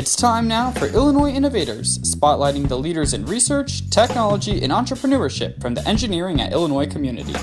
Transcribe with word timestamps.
It's 0.00 0.16
time 0.16 0.48
now 0.48 0.70
for 0.70 0.86
Illinois 0.86 1.28
Innovators, 1.28 1.98
spotlighting 1.98 2.68
the 2.68 2.78
leaders 2.78 3.12
in 3.12 3.26
research, 3.26 3.90
technology, 3.90 4.62
and 4.62 4.72
entrepreneurship 4.72 5.60
from 5.60 5.74
the 5.74 5.86
engineering 5.86 6.40
at 6.40 6.54
Illinois 6.54 6.86
community. 6.86 7.34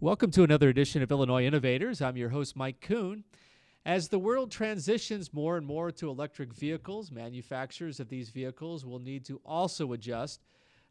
Welcome 0.00 0.32
to 0.32 0.42
another 0.42 0.68
edition 0.68 1.00
of 1.00 1.12
Illinois 1.12 1.46
Innovators. 1.46 2.02
I'm 2.02 2.16
your 2.16 2.30
host, 2.30 2.56
Mike 2.56 2.80
Koon. 2.80 3.22
As 3.86 4.08
the 4.08 4.18
world 4.18 4.50
transitions 4.50 5.32
more 5.32 5.56
and 5.56 5.64
more 5.64 5.92
to 5.92 6.10
electric 6.10 6.52
vehicles, 6.52 7.12
manufacturers 7.12 8.00
of 8.00 8.08
these 8.08 8.30
vehicles 8.30 8.84
will 8.84 8.98
need 8.98 9.24
to 9.26 9.40
also 9.44 9.92
adjust. 9.92 10.40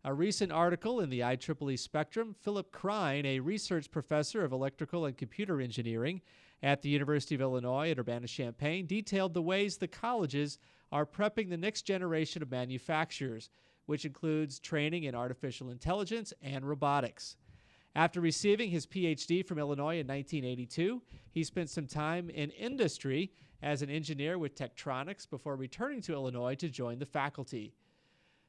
A 0.08 0.14
recent 0.14 0.54
article 0.54 1.02
in 1.02 1.10
the 1.10 1.20
IEEE 1.20 1.78
Spectrum, 1.78 2.34
Philip 2.40 2.72
Krein, 2.72 3.26
a 3.26 3.42
research 3.42 3.92
professor 3.92 4.42
of 4.42 4.54
electrical 4.54 5.06
and 5.06 5.18
computer 5.18 5.60
engineering 5.60 6.22
at 6.64 6.82
the 6.82 6.88
University 6.88 7.36
of 7.36 7.42
Illinois 7.42 7.92
at 7.92 8.00
Urbana 8.00 8.26
Champaign, 8.26 8.86
detailed 8.86 9.34
the 9.34 9.42
ways 9.42 9.76
the 9.76 9.86
colleges 9.90 10.60
are 10.94 11.06
prepping 11.06 11.50
the 11.50 11.58
next 11.58 11.82
generation 11.82 12.42
of 12.42 12.50
manufacturers, 12.50 13.50
which 13.86 14.06
includes 14.06 14.60
training 14.60 15.04
in 15.04 15.14
artificial 15.14 15.72
intelligence 15.72 16.32
and 16.42 16.64
robotics. 16.64 17.36
After 17.94 18.22
receiving 18.22 18.70
his 18.70 18.88
PhD 18.88 19.46
from 19.46 19.60
Illinois 19.60 20.00
in 20.00 20.08
1982, 20.08 21.02
he 21.32 21.44
spent 21.44 21.70
some 21.70 21.86
time 21.86 22.30
in 22.30 22.52
industry 22.52 23.34
as 23.62 23.82
an 23.82 23.90
engineer 23.90 24.38
with 24.38 24.56
Tektronix 24.56 25.30
before 25.30 25.58
returning 25.58 26.00
to 26.04 26.14
Illinois 26.14 26.56
to 26.56 26.70
join 26.70 26.98
the 26.98 27.06
faculty. 27.06 27.74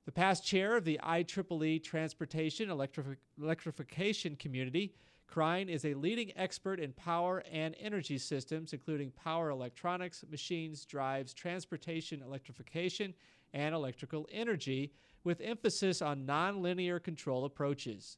The 0.09 0.13
past 0.13 0.43
chair 0.43 0.75
of 0.75 0.87
the 0.87 0.99
IEEE 1.05 1.85
Transportation 1.85 2.71
Electrifi- 2.71 3.19
Electrification 3.39 4.37
Community, 4.37 4.95
Krein 5.31 5.69
is 5.69 5.85
a 5.85 5.93
leading 5.93 6.33
expert 6.35 6.81
in 6.81 6.95
power 6.95 7.45
and 7.53 7.77
energy 7.79 8.17
systems, 8.17 8.73
including 8.73 9.11
power 9.11 9.51
electronics, 9.51 10.25
machines, 10.31 10.87
drives, 10.87 11.35
transportation 11.35 12.23
electrification, 12.23 13.13
and 13.53 13.75
electrical 13.75 14.27
energy, 14.33 14.95
with 15.25 15.43
emphasis 15.43 16.01
on 16.01 16.27
nonlinear 16.27 17.03
control 17.03 17.45
approaches. 17.45 18.17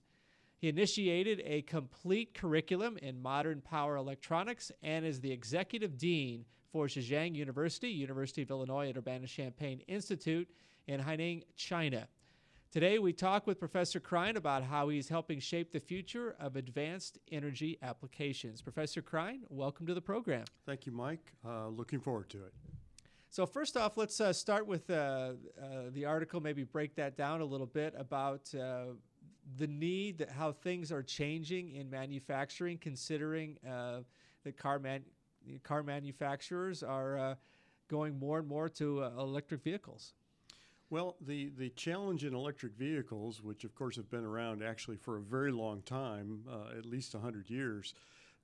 He 0.58 0.69
initiated 0.69 1.42
a 1.44 1.62
complete 1.62 2.34
curriculum 2.34 2.98
in 2.98 3.20
modern 3.20 3.60
power 3.62 3.97
electronics 3.97 4.70
and 4.84 5.04
is 5.04 5.20
the 5.20 5.32
executive 5.32 5.98
dean 5.98 6.44
for 6.70 6.86
Zhejiang 6.86 7.34
University, 7.34 7.88
University 7.88 8.42
of 8.42 8.50
Illinois 8.50 8.91
at 8.91 8.97
Urbana-Champaign 8.97 9.80
Institute 9.88 10.48
in 10.91 10.98
Haining, 10.98 11.44
China. 11.55 12.08
Today, 12.72 12.98
we 12.98 13.12
talk 13.12 13.46
with 13.46 13.60
Professor 13.60 14.00
Krein 14.00 14.34
about 14.34 14.64
how 14.64 14.88
he's 14.88 15.08
helping 15.08 15.38
shape 15.38 15.70
the 15.70 15.78
future 15.78 16.34
of 16.41 16.56
advanced 16.56 17.19
energy 17.30 17.78
applications. 17.80 18.60
Professor 18.60 19.00
Krein, 19.00 19.42
welcome 19.48 19.86
to 19.86 19.94
the 19.94 20.00
program. 20.00 20.44
Thank 20.66 20.86
you, 20.86 20.92
Mike. 20.92 21.32
Uh, 21.47 21.69
looking 21.69 22.00
forward 22.00 22.28
to 22.30 22.38
it. 22.38 22.52
So, 23.28 23.47
first 23.47 23.77
off, 23.77 23.97
let's 23.97 24.20
uh, 24.20 24.32
start 24.32 24.66
with 24.66 24.91
uh, 24.91 24.94
uh 24.94 25.34
the 25.92 26.06
article, 26.06 26.41
maybe 26.41 26.64
break 26.64 26.97
that 26.97 27.16
down 27.16 27.41
a 27.41 27.44
little 27.44 27.69
bit 27.69 27.94
about 27.97 28.52
uh, 28.52 28.86
the 29.58 29.69
need 29.69 30.19
that 30.19 30.30
how 30.30 30.50
things 30.50 30.91
are 30.91 31.04
changing 31.04 31.77
in 31.77 31.88
manufacturing, 31.88 32.78
considering 32.78 33.58
uh, 33.64 34.00
that 34.42 34.56
car 34.56 34.80
man 34.80 35.04
car 35.62 35.84
manufacturers 35.84 36.82
are 36.82 37.16
uh, 37.16 37.34
going 37.86 38.19
more 38.19 38.41
and 38.41 38.48
more 38.48 38.69
to 38.69 39.04
uh, 39.04 39.10
electric 39.19 39.62
vehicles. 39.62 40.14
Well, 40.91 41.14
the, 41.20 41.52
the 41.56 41.69
challenge 41.70 42.24
in 42.24 42.34
electric 42.34 42.74
vehicles, 42.74 43.41
which 43.41 43.62
of 43.62 43.77
course 43.77 43.94
have 43.94 44.10
been 44.10 44.24
around 44.24 44.64
actually 44.64 44.97
for 44.97 45.19
a 45.19 45.20
very 45.20 45.52
long 45.52 45.82
time, 45.82 46.41
uh, 46.50 46.77
at 46.77 46.84
least 46.84 47.14
100 47.14 47.48
years, 47.48 47.94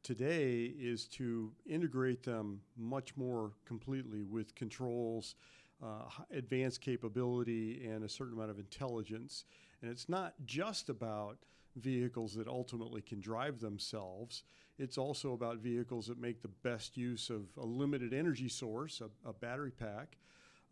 today 0.04 0.72
is 0.78 1.06
to 1.06 1.50
integrate 1.68 2.22
them 2.22 2.60
much 2.76 3.16
more 3.16 3.50
completely 3.64 4.22
with 4.22 4.54
controls, 4.54 5.34
uh, 5.82 6.04
advanced 6.30 6.80
capability, 6.80 7.84
and 7.84 8.04
a 8.04 8.08
certain 8.08 8.34
amount 8.34 8.52
of 8.52 8.60
intelligence. 8.60 9.42
And 9.82 9.90
it's 9.90 10.08
not 10.08 10.34
just 10.44 10.88
about 10.88 11.38
vehicles 11.74 12.32
that 12.34 12.46
ultimately 12.46 13.02
can 13.02 13.20
drive 13.20 13.58
themselves. 13.58 14.44
It's 14.78 14.98
also 14.98 15.32
about 15.32 15.58
vehicles 15.58 16.06
that 16.06 16.20
make 16.20 16.42
the 16.42 16.48
best 16.62 16.96
use 16.96 17.28
of 17.28 17.48
a 17.60 17.66
limited 17.66 18.14
energy 18.14 18.48
source, 18.48 19.00
a, 19.00 19.28
a 19.28 19.32
battery 19.32 19.72
pack, 19.72 20.16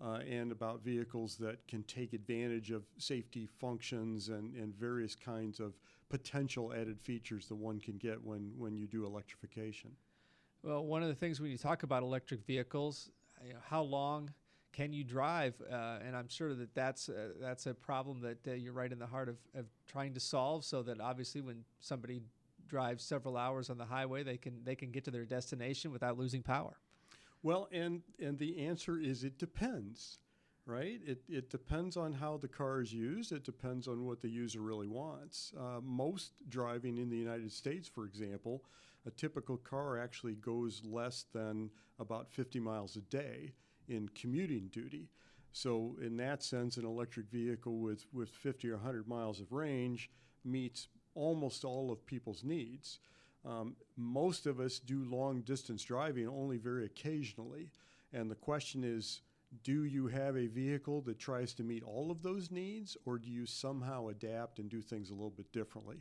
uh, 0.03 0.19
and 0.28 0.53
about 0.53 0.82
vehicles 0.82 1.37
that 1.37 1.66
can 1.69 1.82
take 1.84 2.12
advantage 2.12 2.71
of 2.71 2.82
safety 2.99 3.49
functions 3.60 4.28
and, 4.28 4.55
and 4.55 4.75
various 4.75 5.15
kinds 5.15 5.60
of 5.60 5.75
potential 6.09 6.72
added 6.72 7.00
features 7.00 7.47
that 7.47 7.55
one 7.55 7.81
can 7.81 7.97
get 7.97 8.22
when, 8.22 8.53
when 8.56 8.77
you 8.77 8.87
do 8.87 9.06
electrification. 9.06 9.91
Well, 10.62 10.84
one 10.84 11.03
of 11.03 11.09
the 11.09 11.15
things 11.15 11.41
when 11.41 11.50
you 11.50 11.59
talk 11.59 11.83
about 11.83 12.03
electric 12.03 12.44
vehicles, 12.47 13.10
you 13.47 13.53
know, 13.53 13.59
how 13.69 13.83
long 13.83 14.31
can 14.72 14.93
you 14.93 15.04
drive? 15.04 15.54
Uh, 15.71 15.99
and 16.04 16.16
I'm 16.16 16.28
sure 16.28 16.54
that 16.54 16.75
that's 16.75 17.09
uh, 17.09 17.28
that's 17.41 17.66
a 17.66 17.75
problem 17.75 18.21
that 18.22 18.47
uh, 18.47 18.54
you're 18.54 18.72
right 18.72 18.91
in 18.91 18.99
the 18.99 19.06
heart 19.06 19.28
of, 19.28 19.37
of 19.54 19.66
trying 19.87 20.15
to 20.15 20.21
solve. 20.21 20.65
So 20.65 20.83
that 20.83 21.00
obviously, 21.00 21.43
when 21.43 21.65
somebody 21.81 22.22
drives 22.66 23.04
several 23.04 23.37
hours 23.37 23.71
on 23.71 23.78
the 23.78 23.84
highway, 23.84 24.22
they 24.22 24.37
can 24.37 24.65
they 24.65 24.75
can 24.75 24.91
get 24.91 25.04
to 25.04 25.10
their 25.10 25.25
destination 25.25 25.93
without 25.93 26.19
losing 26.19 26.43
power. 26.43 26.77
Well, 27.44 27.69
and 27.71 28.00
and 28.19 28.38
the 28.38 28.59
answer 28.66 28.99
is 28.99 29.22
it 29.22 29.38
depends, 29.38 30.19
right? 30.65 30.99
It 31.06 31.22
it 31.28 31.50
depends 31.50 31.94
on 31.94 32.15
how 32.15 32.38
the 32.38 32.49
car 32.49 32.81
is 32.81 32.91
used. 32.91 33.32
It 33.32 33.44
depends 33.44 33.87
on 33.87 34.06
what 34.06 34.22
the 34.22 34.31
user 34.31 34.62
really 34.62 34.88
wants. 34.88 35.53
Uh, 35.56 35.81
most 35.83 36.33
driving 36.49 36.97
in 36.97 37.10
the 37.10 37.19
United 37.19 37.53
States, 37.53 37.87
for 37.87 38.06
example, 38.06 38.65
a 39.06 39.10
typical 39.10 39.59
car 39.59 39.99
actually 39.99 40.37
goes 40.37 40.81
less 40.87 41.27
than 41.34 41.71
about 41.99 42.31
50 42.31 42.60
miles 42.60 42.97
a 42.97 43.03
day 43.03 43.53
in 43.88 44.09
commuting 44.15 44.69
duty. 44.69 45.10
So, 45.53 45.97
in 46.00 46.16
that 46.16 46.43
sense, 46.43 46.78
an 46.78 46.87
electric 46.87 47.28
vehicle 47.31 47.78
with, 47.78 48.06
with 48.12 48.31
50 48.31 48.71
or 48.71 48.77
100 48.77 49.06
miles 49.06 49.38
of 49.38 49.53
range 49.53 50.10
meets 50.44 50.88
almost 51.15 51.62
all 51.62 51.93
of 51.93 52.06
people's 52.06 52.43
needs. 52.43 52.99
Um, 53.44 53.77
most 53.97 54.47
of 54.47 54.60
us 54.60 54.78
do 54.78 55.05
long 55.05 55.43
distance 55.43 55.82
driving 55.82 56.28
only 56.28 56.56
very 56.56 56.87
occasionally. 56.87 57.71
And 58.12 58.31
the 58.31 58.37
question 58.37 58.84
is 58.84 59.21
do 59.62 59.84
you 59.84 60.09
have 60.09 60.37
a 60.37 60.47
vehicle 60.47 61.00
that 61.03 61.19
tries 61.19 61.54
to 61.54 61.62
meet 61.62 61.84
all 61.84 62.10
of 62.10 62.22
those 62.22 62.50
needs, 62.50 62.97
or 63.04 63.19
do 63.19 63.31
you 63.31 63.47
somehow 63.47 64.09
adapt 64.09 64.59
and 64.59 64.69
do 64.69 64.81
things 64.81 65.10
a 65.10 65.15
little 65.15 65.31
bit 65.31 65.53
differently? 65.53 65.99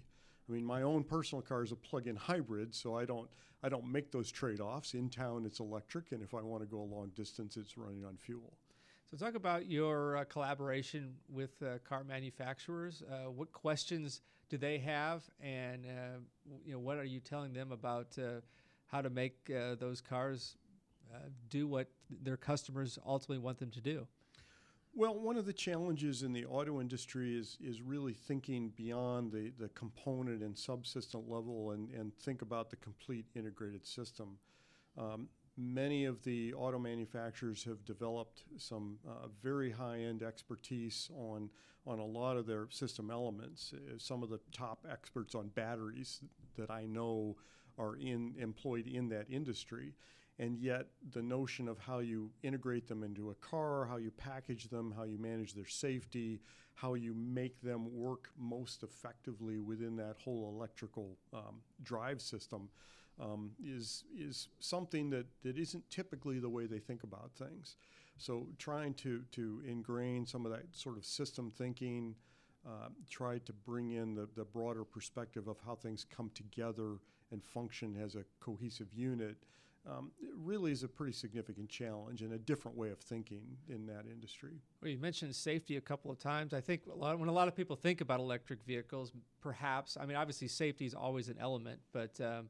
I 0.50 0.52
mean, 0.52 0.66
my 0.66 0.82
own 0.82 1.04
personal 1.04 1.42
car 1.42 1.64
is 1.64 1.72
a 1.72 1.76
plug-in 1.76 2.16
hybrid, 2.16 2.74
so 2.74 2.98
I 2.98 3.06
don't 3.06 3.30
I 3.66 3.70
don't 3.70 3.90
make 3.90 4.12
those 4.12 4.30
trade-offs. 4.30 4.94
In 4.94 5.10
town, 5.10 5.46
it's 5.46 5.60
electric, 5.62 6.12
and 6.12 6.22
if 6.22 6.34
I 6.34 6.42
want 6.42 6.64
to 6.64 6.68
go 6.68 6.82
a 6.82 6.84
long 6.84 7.12
distance, 7.16 7.56
it's 7.56 7.78
running 7.78 8.04
on 8.04 8.18
fuel. 8.18 8.58
So, 9.10 9.16
talk 9.16 9.36
about 9.36 9.68
your 9.68 10.18
uh, 10.18 10.24
collaboration 10.26 11.16
with 11.30 11.62
uh, 11.62 11.78
car 11.88 12.04
manufacturers. 12.04 13.04
Uh, 13.10 13.30
what 13.30 13.54
questions 13.54 14.22
do 14.50 14.58
they 14.58 14.78
have, 14.80 15.24
and 15.42 15.86
uh, 15.86 16.20
you 16.66 16.74
know, 16.74 16.80
what 16.80 16.98
are 16.98 17.04
you 17.04 17.20
telling 17.20 17.54
them 17.54 17.72
about 17.72 18.18
uh, 18.18 18.42
how 18.88 19.02
to 19.02 19.10
make 19.10 19.50
uh, 19.50 19.76
those 19.76 20.02
cars 20.02 20.58
do 21.50 21.68
what 21.68 21.88
their 22.24 22.38
customers 22.38 22.98
ultimately 23.06 23.38
want 23.38 23.60
them 23.60 23.70
to 23.72 23.82
do? 23.82 24.08
Well, 24.96 25.20
one 25.20 25.38
of 25.38 25.46
the 25.46 25.54
challenges 25.54 26.22
in 26.22 26.34
the 26.34 26.46
auto 26.46 26.80
industry 26.80 27.36
is 27.36 27.58
is 27.60 27.82
really 27.82 28.14
thinking 28.14 28.72
beyond 28.76 29.32
the, 29.32 29.52
the 29.60 29.70
component 29.70 30.44
and 30.44 30.56
subsystem 30.56 31.28
level 31.28 31.72
and, 31.72 31.90
and 31.92 32.14
think 32.16 32.44
about 32.44 32.70
the 32.70 32.76
complete 32.76 33.26
integrated 33.36 33.86
system. 33.86 34.38
Um, 34.98 35.30
many 35.58 36.06
of 36.06 36.24
the 36.24 36.54
auto 36.54 36.80
manufacturers 36.80 37.64
have 37.64 37.84
developed 37.86 38.44
some 38.58 38.98
uh, 39.08 39.28
very 39.42 39.72
high-end 39.72 40.24
expertise 40.24 41.10
on 41.16 41.50
on 41.86 42.00
a 42.00 42.06
lot 42.06 42.38
of 42.38 42.46
their 42.46 42.68
system 42.70 43.12
elements. 43.12 43.74
Uh, 43.74 43.96
some 43.98 44.24
of 44.24 44.30
the 44.30 44.40
top 44.54 44.86
experts 44.90 45.36
on 45.36 45.50
batteries 45.50 46.22
that 46.58 46.72
I 46.72 46.86
know 46.86 47.36
are 47.78 47.98
in 47.98 48.36
employed 48.40 48.88
in 48.88 49.10
that 49.10 49.30
industry 49.30 49.94
and 50.40 50.58
yet 50.58 50.88
the 51.12 51.22
notion 51.22 51.68
of 51.68 51.78
how 51.78 52.00
you 52.00 52.32
integrate 52.42 52.88
them 52.88 53.04
into 53.04 53.30
a 53.30 53.36
car, 53.36 53.86
how 53.86 53.98
you 53.98 54.12
package 54.12 54.68
them, 54.70 54.94
how 54.96 55.04
you 55.04 55.18
manage 55.18 55.54
their 55.54 55.68
safety, 55.68 56.42
how 56.74 56.96
you 56.96 57.14
make 57.14 57.62
them 57.62 57.94
work 57.94 58.30
most 58.38 58.82
effectively 58.84 59.60
within 59.60 59.96
that 59.96 60.16
whole 60.24 60.52
electrical 60.56 61.18
um, 61.34 61.62
drive 61.84 62.20
system 62.20 62.68
um, 63.20 63.52
is 63.64 64.04
is 64.18 64.48
something 64.60 65.10
that, 65.12 65.26
that 65.44 65.58
isn't 65.58 65.90
typically 65.90 66.40
the 66.40 66.50
way 66.50 66.66
they 66.66 66.80
think 66.80 67.04
about 67.04 67.32
things. 67.38 67.76
So 68.18 68.48
trying 68.58 68.94
to 68.96 69.24
to 69.32 69.62
ingrain 69.68 70.26
some 70.26 70.46
of 70.46 70.52
that 70.52 70.66
sort 70.72 70.98
of 70.98 71.06
system 71.06 71.52
thinking, 71.52 72.16
uh, 72.66 72.90
try 73.10 73.40
to 73.40 73.54
bring 73.54 73.92
in 73.92 74.16
the, 74.16 74.28
the 74.36 74.46
broader 74.46 74.84
perspective 74.84 75.48
of 75.48 75.58
how 75.66 75.76
things 75.76 76.06
come 76.06 76.32
together 76.34 76.98
and 77.32 77.44
function 77.44 77.98
as 78.02 78.16
a 78.16 78.24
cohesive 78.40 78.94
unit 78.94 79.38
um, 79.90 80.12
really 80.38 80.72
is 80.72 80.84
a 80.84 80.88
pretty 80.88 81.12
significant 81.12 81.70
challenge 81.70 82.22
and 82.22 82.34
a 82.34 82.38
different 82.38 82.78
way 82.78 82.90
of 82.90 83.00
thinking 83.00 83.42
in 83.68 83.86
that 83.88 84.06
industry. 84.10 84.62
Well, 84.82 84.92
you 84.92 84.98
mentioned 84.98 85.36
safety 85.36 85.76
a 85.76 85.82
couple 85.82 86.10
of 86.10 86.20
times. 86.20 86.54
I 86.54 86.62
think 86.62 86.84
a 86.90 86.96
lot, 86.96 87.20
when 87.20 87.28
a 87.28 87.34
lot 87.34 87.48
of 87.48 87.56
people 87.56 87.76
think 87.76 88.00
about 88.00 88.20
electric 88.20 88.64
vehicles, 88.64 89.12
perhaps, 89.42 89.98
I 90.00 90.06
mean, 90.06 90.16
obviously 90.16 90.48
safety 90.48 90.86
is 90.86 90.94
always 90.94 91.28
an 91.28 91.38
element, 91.40 91.82
but 91.92 92.20
um, 92.22 92.50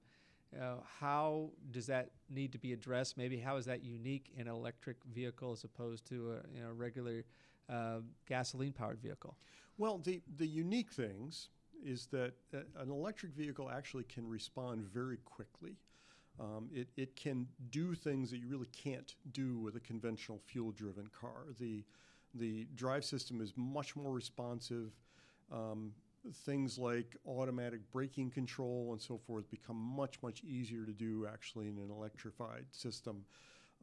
uh, 0.61 0.75
how 0.99 1.49
does 1.71 1.87
that 1.87 2.11
need 2.29 2.51
to 2.51 2.57
be 2.57 2.73
addressed? 2.73 3.17
Maybe 3.17 3.37
how 3.39 3.57
is 3.57 3.65
that 3.65 3.83
unique 3.83 4.31
in 4.35 4.47
an 4.47 4.53
electric 4.53 4.97
vehicle 5.13 5.51
as 5.51 5.63
opposed 5.63 6.05
to 6.07 6.33
a 6.33 6.55
you 6.55 6.63
know, 6.63 6.71
regular 6.75 7.23
uh, 7.69 7.99
gasoline 8.27 8.71
powered 8.73 9.01
vehicle? 9.01 9.35
Well, 9.77 9.97
the, 9.97 10.21
the 10.37 10.47
unique 10.47 10.91
things 10.91 11.49
is 11.85 12.07
that 12.07 12.33
uh, 12.53 12.59
an 12.79 12.89
electric 12.89 13.33
vehicle 13.33 13.69
actually 13.69 14.03
can 14.03 14.27
respond 14.27 14.85
very 14.85 15.17
quickly. 15.17 15.75
Um, 16.39 16.69
it, 16.73 16.87
it 16.97 17.15
can 17.15 17.47
do 17.69 17.93
things 17.93 18.31
that 18.31 18.37
you 18.37 18.47
really 18.47 18.69
can't 18.71 19.15
do 19.31 19.59
with 19.59 19.75
a 19.75 19.79
conventional 19.79 20.39
fuel 20.45 20.71
driven 20.71 21.07
car. 21.19 21.45
The, 21.59 21.83
the 22.33 22.67
drive 22.75 23.05
system 23.05 23.41
is 23.41 23.53
much 23.55 23.95
more 23.95 24.11
responsive. 24.11 24.91
Um, 25.51 25.91
things 26.31 26.77
like 26.77 27.17
automatic 27.25 27.81
braking 27.91 28.29
control 28.29 28.89
and 28.91 29.01
so 29.01 29.17
forth 29.17 29.49
become 29.49 29.75
much, 29.75 30.21
much 30.21 30.43
easier 30.43 30.85
to 30.85 30.93
do 30.93 31.27
actually 31.31 31.67
in 31.67 31.77
an 31.77 31.89
electrified 31.89 32.65
system. 32.71 33.25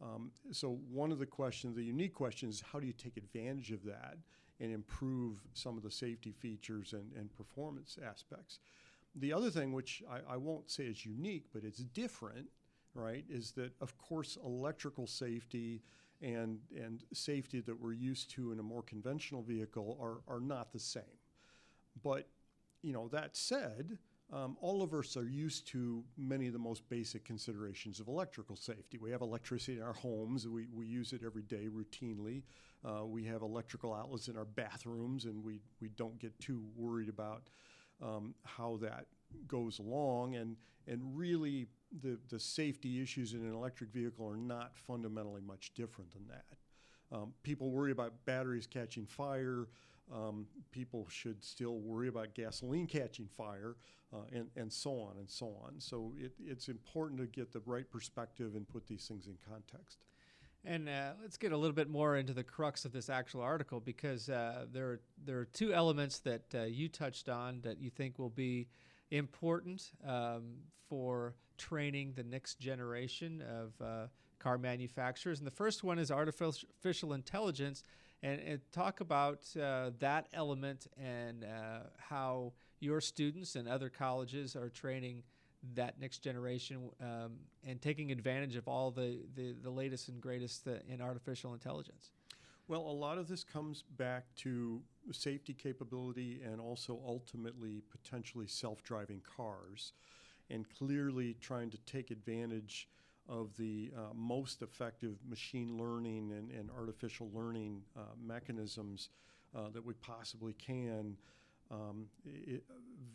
Um, 0.03 0.31
so, 0.51 0.79
one 0.91 1.13
of 1.13 1.19
the 1.19 1.27
questions, 1.27 1.77
the 1.77 1.85
unique 1.85 2.15
question 2.15 2.49
is 2.49 2.63
how 2.73 2.81
do 2.81 2.87
you 2.87 2.93
take 2.93 3.17
advantage 3.17 3.71
of 3.71 3.85
that 3.85 4.17
and 4.59 4.73
improve 4.73 5.41
some 5.53 5.77
of 5.77 5.83
the 5.83 5.91
safety 5.91 6.33
features 6.33 6.95
and, 6.95 7.13
and 7.17 7.35
performance 7.35 7.99
aspects? 8.03 8.61
The 9.15 9.33
other 9.33 9.51
thing, 9.51 9.73
which 9.73 10.03
I, 10.11 10.35
I 10.35 10.37
won't 10.37 10.71
say 10.71 10.85
is 10.85 11.05
unique, 11.05 11.47
but 11.53 11.65
it's 11.65 11.81
different, 11.81 12.47
right, 12.95 13.25
is 13.29 13.53
that 13.53 13.73
of 13.81 13.97
course 13.99 14.39
electrical 14.43 15.07
safety 15.07 15.83
and, 16.23 16.61
and 16.75 17.03
safety 17.13 17.61
that 17.61 17.79
we're 17.79 17.93
used 17.93 18.31
to 18.33 18.53
in 18.53 18.59
a 18.59 18.63
more 18.63 18.83
conventional 18.83 19.43
vehicle 19.43 19.99
are, 20.01 20.21
are 20.33 20.41
not 20.41 20.73
the 20.73 20.79
same. 20.79 21.20
But, 22.03 22.29
you 22.83 22.93
know, 22.93 23.09
that 23.09 23.37
said, 23.37 23.99
um, 24.33 24.57
all 24.61 24.83
of 24.83 24.95
us 24.95 25.17
are 25.17 25.29
used 25.29 25.67
to 25.69 26.05
many 26.17 26.47
of 26.47 26.53
the 26.53 26.59
most 26.59 26.89
basic 26.89 27.25
considerations 27.25 27.99
of 27.99 28.09
electrical 28.09 28.57
safety. 28.57 28.97
We 28.97 29.11
have 29.11 29.23
electricity 29.23 29.79
in 29.79 29.83
our 29.83 29.93
homes, 29.93 30.47
we, 30.47 30.67
we 30.73 30.87
use 30.87 31.13
it 31.13 31.23
every 31.25 31.43
day 31.43 31.69
routinely. 31.69 32.43
Uh, 32.85 33.05
we 33.05 33.25
have 33.25 33.43
electrical 33.43 33.93
outlets 33.93 34.29
in 34.29 34.37
our 34.37 34.45
bathrooms, 34.45 35.25
and 35.25 35.45
we, 35.45 35.61
we 35.81 35.89
don't 35.89 36.19
get 36.19 36.39
too 36.39 36.63
worried 36.77 37.09
about 37.09 37.43
um, 38.01 38.35
how 38.45 38.79
that 38.81 39.07
goes 39.47 39.81
along. 39.81 40.37
And, 40.37 40.57
and 40.87 41.01
really, 41.17 41.67
the, 42.03 42.19
the 42.29 42.39
safety 42.39 43.03
issues 43.03 43.35
in 43.35 43.41
an 43.41 43.53
electric 43.53 43.91
vehicle 43.91 44.27
are 44.27 44.37
not 44.37 44.77
fundamentally 44.77 45.43
much 45.43 45.75
different 45.75 46.13
than 46.13 46.27
that. 46.29 46.45
Um, 47.13 47.33
people 47.43 47.71
worry 47.71 47.91
about 47.91 48.25
batteries 48.25 48.67
catching 48.67 49.07
fire. 49.07 49.67
Um, 50.13 50.47
people 50.73 51.07
should 51.09 51.43
still 51.43 51.79
worry 51.79 52.09
about 52.09 52.35
gasoline 52.35 52.87
catching 52.87 53.29
fire, 53.37 53.77
uh, 54.13 54.23
and, 54.33 54.49
and 54.57 54.73
so 54.73 54.99
on 55.01 55.17
and 55.19 55.31
so 55.31 55.57
on. 55.65 55.75
So 55.79 56.13
it, 56.19 56.33
it's 56.45 56.69
important 56.69 57.21
to 57.21 57.27
get 57.27 57.53
the 57.53 57.63
right 57.65 57.89
perspective 57.89 58.55
and 58.57 58.69
put 58.69 58.87
these 58.87 59.07
things 59.07 59.27
in 59.27 59.37
context. 59.49 59.99
And 60.65 60.89
uh, 60.89 61.13
let's 61.23 61.39
get 61.39 61.53
a 61.53 61.57
little 61.57 61.75
bit 61.75 61.89
more 61.89 62.17
into 62.17 62.35
the 62.35 62.45
crux 62.45 62.85
of 62.85 62.93
this 62.93 63.09
actual 63.09 63.41
article 63.41 63.81
because 63.81 64.29
uh, 64.29 64.67
there 64.71 64.87
are, 64.87 65.01
there 65.25 65.39
are 65.39 65.47
two 65.47 65.73
elements 65.73 66.19
that 66.21 66.43
uh, 66.55 66.63
you 66.65 66.89
touched 66.89 67.29
on 67.29 67.61
that 67.63 67.81
you 67.81 67.89
think 67.89 68.19
will 68.19 68.29
be 68.29 68.69
important 69.11 69.93
um, 70.07 70.57
for 70.89 71.35
training 71.57 72.13
the 72.15 72.23
next 72.23 72.59
generation 72.59 73.43
of 73.43 73.73
uh, 73.85 74.07
car 74.39 74.59
manufacturers. 74.59 75.39
And 75.39 75.47
the 75.47 75.53
first 75.53 75.83
one 75.83 75.99
is 75.99 76.11
artificial 76.11 77.13
intelligence. 77.15 77.83
And, 78.23 78.41
and 78.41 78.61
talk 78.73 79.01
about 79.01 79.45
uh, 79.57 79.91
that 79.99 80.29
element 80.35 80.87
and 81.03 81.45
uh, 81.45 81.87
how 81.97 82.53
your 82.79 83.01
students 83.01 83.57
and 83.57 83.67
other 83.67 83.89
colleges 83.89 84.57
are 84.57 84.69
training 84.69 85.23
that 85.75 86.01
next 86.01 86.19
generation 86.19 86.91
um, 87.01 87.33
and 87.67 87.81
taking 87.81 88.11
advantage 88.11 88.57
of 88.57 88.67
all 88.67 88.91
the, 88.91 89.21
the, 89.35 89.55
the 89.63 89.71
latest 89.71 90.09
and 90.09 90.21
greatest 90.21 90.67
uh, 90.67 90.73
in 90.89 91.01
artificial 91.01 91.53
intelligence? 91.53 92.11
Well, 92.69 92.83
a 92.83 92.93
lot 92.93 93.19
of 93.19 93.27
this 93.27 93.43
comes 93.43 93.83
back 93.97 94.27
to 94.37 94.81
safety 95.13 95.53
capability 95.53 96.41
and 96.45 96.61
also 96.61 97.01
ultimately 97.05 97.83
potentially 97.91 98.47
self 98.47 98.83
driving 98.85 99.21
cars, 99.37 99.93
and 100.51 100.65
clearly 100.79 101.35
trying 101.41 101.71
to 101.71 101.79
take 101.79 102.11
advantage 102.11 102.89
of 103.31 103.57
the 103.57 103.93
uh, 103.97 104.13
most 104.15 104.61
effective 104.61 105.17
machine 105.29 105.79
learning 105.79 106.33
and, 106.33 106.51
and 106.51 106.71
artificial 106.71 107.31
learning 107.33 107.81
uh, 107.97 108.01
mechanisms 108.21 109.09
uh, 109.57 109.69
that 109.71 109.85
we 109.85 109.95
possibly 109.95 110.53
can 110.55 111.17
um, 111.71 112.07
it 112.25 112.65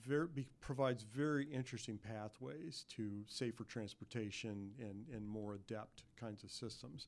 very, 0.05 0.27
be, 0.27 0.47
provides 0.61 1.03
very 1.03 1.45
interesting 1.45 1.97
pathways 1.97 2.85
to 2.95 3.23
safer 3.27 3.63
transportation 3.63 4.71
and, 4.79 5.05
and 5.13 5.27
more 5.27 5.55
adept 5.55 6.03
kinds 6.17 6.43
of 6.43 6.51
systems. 6.51 7.07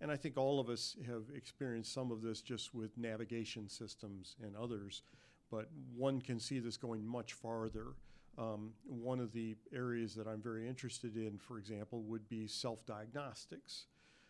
And 0.00 0.10
I 0.10 0.16
think 0.16 0.36
all 0.36 0.60
of 0.60 0.68
us 0.68 0.96
have 1.06 1.22
experienced 1.34 1.92
some 1.92 2.10
of 2.10 2.20
this 2.20 2.42
just 2.42 2.74
with 2.74 2.98
navigation 2.98 3.68
systems 3.68 4.36
and 4.42 4.54
others, 4.56 5.02
but 5.50 5.68
one 5.96 6.20
can 6.20 6.38
see 6.38 6.58
this 6.58 6.76
going 6.76 7.06
much 7.06 7.32
farther. 7.32 7.94
Um, 8.36 8.72
one 8.86 9.20
of 9.20 9.32
the 9.32 9.56
areas 9.72 10.14
that 10.16 10.26
I'm 10.26 10.42
very 10.42 10.68
interested 10.68 11.16
in, 11.16 11.38
for 11.38 11.58
example, 11.58 12.02
would 12.02 12.28
be 12.28 12.46
self 12.46 12.84
diagnostics. 12.86 13.86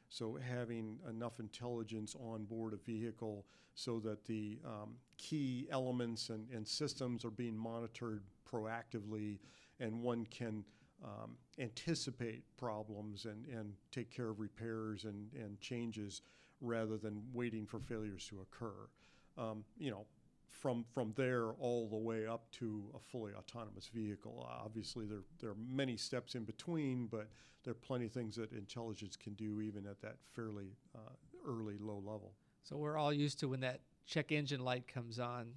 So 0.09 0.39
having 0.41 0.99
enough 1.09 1.41
intelligence 1.41 2.15
on 2.15 2.45
board 2.45 2.73
a 2.73 2.77
vehicle 2.77 3.47
so 3.75 3.99
that 4.01 4.25
the 4.27 4.61
um, 4.65 4.95
key 5.17 5.67
elements 5.71 6.29
and, 6.29 6.49
and, 6.51 6.67
systems 6.67 7.25
are 7.25 7.31
being 7.31 7.57
monitored 7.57 8.23
proactively 8.49 9.41
and 9.81 10.01
one 10.01 10.25
can 10.27 10.63
um, 11.05 11.37
anticipate 11.59 12.45
problems 12.57 13.25
and, 13.25 13.47
and 13.47 13.73
take 13.91 14.11
care 14.15 14.29
of 14.29 14.39
repairs 14.39 15.05
and, 15.05 15.33
and 15.35 15.61
changes 15.61 16.23
rather 16.61 16.97
than 16.97 17.21
waiting 17.33 17.67
for 17.67 17.81
failures 17.81 18.27
to 18.29 18.41
occur. 18.41 18.89
Um, 19.37 19.65
you 19.77 19.91
know, 19.91 20.07
from 20.55 20.85
from 20.95 21.13
there 21.17 21.51
all 21.53 21.89
the 21.89 21.97
way 21.97 22.27
up 22.27 22.51
to 22.53 22.85
a 22.95 22.99
fully 22.99 23.33
autonomous 23.35 23.89
vehicle. 23.89 24.49
Obviously, 24.65 25.07
there 25.07 25.25
there 25.41 25.51
are 25.51 25.57
many 25.69 25.97
steps 25.97 26.35
in 26.35 26.45
between, 26.45 27.07
but 27.07 27.29
there 27.65 27.73
are 27.73 27.75
plenty 27.75 28.07
of 28.07 28.13
things 28.13 28.37
that 28.37 28.53
intelligence 28.53 29.17
can 29.17 29.35
do 29.35 29.61
even 29.61 29.87
at 29.87 30.01
that 30.01 30.17
fairly 30.35 30.77
uh, 30.95 30.99
early 31.47 31.77
low 31.79 31.97
level. 31.97 32.33
So 32.63 32.77
we're 32.77 32.97
all 32.97 33.13
used 33.13 33.39
to 33.41 33.49
when 33.49 33.61
that 33.61 33.81
check 34.07 34.33
engine 34.33 34.61
light 34.61 34.87
comes 34.87 35.19
on, 35.19 35.49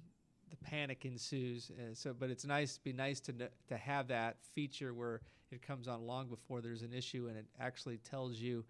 the 0.50 0.56
panic 0.56 1.04
ensues. 1.04 1.70
Uh, 1.70 1.94
so, 1.94 2.12
but 2.12 2.30
it's 2.30 2.44
nice 2.44 2.78
be 2.78 2.92
nice 2.92 3.20
to 3.20 3.32
to 3.32 3.76
have 3.76 4.08
that 4.08 4.36
feature 4.42 4.92
where 4.94 5.20
it 5.50 5.62
comes 5.62 5.88
on 5.88 6.02
long 6.02 6.28
before 6.28 6.60
there's 6.60 6.82
an 6.82 6.92
issue 6.92 7.28
and 7.28 7.36
it 7.38 7.46
actually 7.58 7.98
tells 7.98 8.36
you 8.36 8.64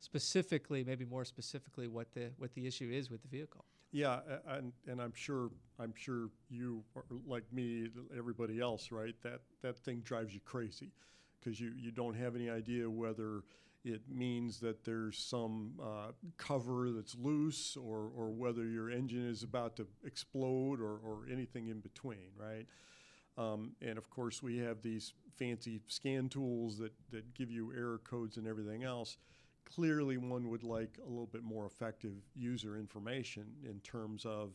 specifically, 0.00 0.82
maybe 0.84 1.04
more 1.04 1.24
specifically, 1.24 1.88
what 1.88 2.12
the 2.14 2.30
what 2.38 2.54
the 2.54 2.66
issue 2.66 2.90
is 2.92 3.10
with 3.10 3.22
the 3.22 3.28
vehicle. 3.28 3.64
Yeah, 3.92 4.20
and 4.48 4.72
and 4.88 5.00
I'm 5.00 5.12
sure 5.14 5.50
I'm 5.78 5.92
sure 5.94 6.30
you 6.48 6.82
like 7.26 7.44
me, 7.52 7.88
everybody 8.16 8.60
else, 8.60 8.90
right? 8.90 9.14
That 9.22 9.40
that 9.62 9.78
thing 9.78 10.00
drives 10.00 10.32
you 10.32 10.40
crazy 10.44 10.92
because 11.38 11.60
you 11.60 11.72
you 11.76 11.90
don't 11.90 12.14
have 12.14 12.34
any 12.34 12.48
idea 12.48 12.88
whether 12.88 13.42
it 13.84 14.02
means 14.08 14.60
that 14.60 14.84
there's 14.84 15.18
some 15.18 15.72
uh, 15.82 16.12
cover 16.38 16.90
that's 16.90 17.14
loose 17.16 17.76
or 17.76 18.10
or 18.16 18.30
whether 18.30 18.64
your 18.66 18.90
engine 18.90 19.28
is 19.28 19.42
about 19.42 19.76
to 19.76 19.86
explode 20.04 20.80
or 20.80 20.98
or 21.04 21.26
anything 21.30 21.68
in 21.68 21.80
between, 21.80 22.30
right? 22.38 22.66
Um, 23.38 23.72
and 23.80 23.98
of 23.98 24.10
course, 24.10 24.42
we 24.42 24.58
have 24.58 24.82
these 24.82 25.14
fancy 25.38 25.80
scan 25.88 26.28
tools 26.28 26.78
that 26.78 26.92
that 27.10 27.34
give 27.34 27.50
you 27.50 27.72
error 27.74 28.00
codes 28.04 28.36
and 28.36 28.46
everything 28.46 28.84
else 28.84 29.16
clearly 29.64 30.16
one 30.16 30.48
would 30.50 30.62
like 30.62 30.98
a 31.04 31.08
little 31.08 31.26
bit 31.26 31.42
more 31.42 31.66
effective 31.66 32.12
user 32.34 32.76
information 32.76 33.46
in 33.68 33.80
terms 33.80 34.24
of, 34.24 34.52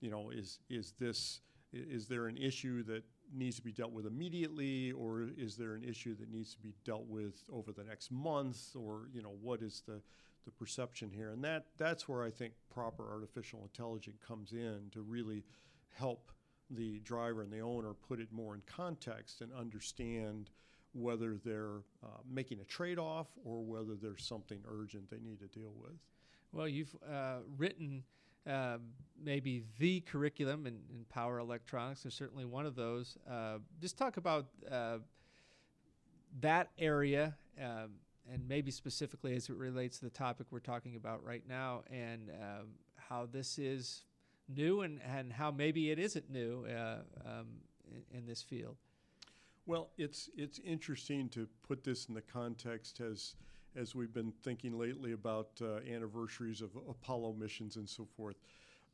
you 0.00 0.10
know, 0.10 0.30
is 0.30 0.58
is 0.68 0.94
this 0.98 1.40
is 1.72 2.06
there 2.06 2.26
an 2.26 2.36
issue 2.36 2.82
that 2.84 3.02
needs 3.34 3.56
to 3.56 3.62
be 3.62 3.72
dealt 3.72 3.92
with 3.92 4.06
immediately, 4.06 4.92
or 4.92 5.28
is 5.38 5.56
there 5.56 5.74
an 5.74 5.82
issue 5.82 6.14
that 6.16 6.30
needs 6.30 6.52
to 6.52 6.60
be 6.60 6.74
dealt 6.84 7.06
with 7.06 7.44
over 7.50 7.72
the 7.72 7.84
next 7.84 8.10
month, 8.10 8.76
or 8.76 9.08
you 9.12 9.22
know, 9.22 9.34
what 9.40 9.62
is 9.62 9.82
the 9.86 10.00
the 10.44 10.50
perception 10.50 11.10
here? 11.10 11.30
And 11.30 11.42
that 11.44 11.66
that's 11.78 12.08
where 12.08 12.22
I 12.22 12.30
think 12.30 12.52
proper 12.70 13.10
artificial 13.10 13.62
intelligence 13.62 14.18
comes 14.26 14.52
in 14.52 14.90
to 14.92 15.02
really 15.02 15.44
help 15.94 16.32
the 16.70 17.00
driver 17.00 17.42
and 17.42 17.52
the 17.52 17.60
owner 17.60 17.92
put 17.92 18.20
it 18.20 18.32
more 18.32 18.54
in 18.54 18.62
context 18.66 19.40
and 19.40 19.52
understand 19.52 20.50
whether 20.92 21.36
they're 21.44 21.80
uh, 22.02 22.18
making 22.30 22.60
a 22.60 22.64
trade 22.64 22.98
off 22.98 23.28
or 23.44 23.62
whether 23.62 23.94
there's 23.94 24.24
something 24.24 24.58
urgent 24.68 25.10
they 25.10 25.20
need 25.20 25.40
to 25.40 25.46
deal 25.46 25.72
with. 25.80 25.96
Well, 26.52 26.68
you've 26.68 26.94
uh, 27.10 27.38
written 27.56 28.04
uh, 28.48 28.78
maybe 29.22 29.62
the 29.78 30.00
curriculum 30.00 30.66
in, 30.66 30.74
in, 30.90 31.04
power 31.08 31.38
electronics, 31.38 32.02
There's 32.02 32.14
certainly 32.14 32.44
one 32.44 32.66
of 32.66 32.74
those. 32.74 33.16
Uh, 33.30 33.58
just 33.80 33.96
talk 33.96 34.16
about 34.16 34.46
uh, 34.70 34.98
that 36.40 36.70
area. 36.78 37.36
Um, 37.60 37.92
and 38.32 38.46
maybe 38.48 38.70
specifically 38.70 39.34
as 39.34 39.48
it 39.48 39.56
relates 39.56 39.98
to 39.98 40.04
the 40.04 40.10
topic 40.10 40.46
we're 40.50 40.60
talking 40.60 40.94
about 40.94 41.24
right 41.24 41.42
now, 41.48 41.82
and 41.90 42.30
how 43.12 43.26
this 43.30 43.58
is 43.58 44.04
new 44.48 44.82
and, 44.82 45.00
and 45.02 45.32
how 45.32 45.50
maybe 45.50 45.90
it 45.90 45.98
isn't 45.98 46.30
new 46.30 46.66
uh, 46.66 46.98
um, 47.26 47.46
in, 47.90 48.18
in 48.18 48.26
this 48.26 48.42
field. 48.42 48.76
Well, 49.66 49.90
it's 49.96 50.28
it's 50.36 50.58
interesting 50.64 51.28
to 51.30 51.46
put 51.66 51.84
this 51.84 52.06
in 52.06 52.14
the 52.14 52.22
context 52.22 53.00
as 53.00 53.36
as 53.76 53.94
we've 53.94 54.12
been 54.12 54.32
thinking 54.42 54.76
lately 54.78 55.12
about 55.12 55.50
uh, 55.62 55.76
anniversaries 55.90 56.60
of 56.60 56.70
Apollo 56.88 57.34
missions 57.34 57.76
and 57.76 57.88
so 57.88 58.06
forth. 58.16 58.36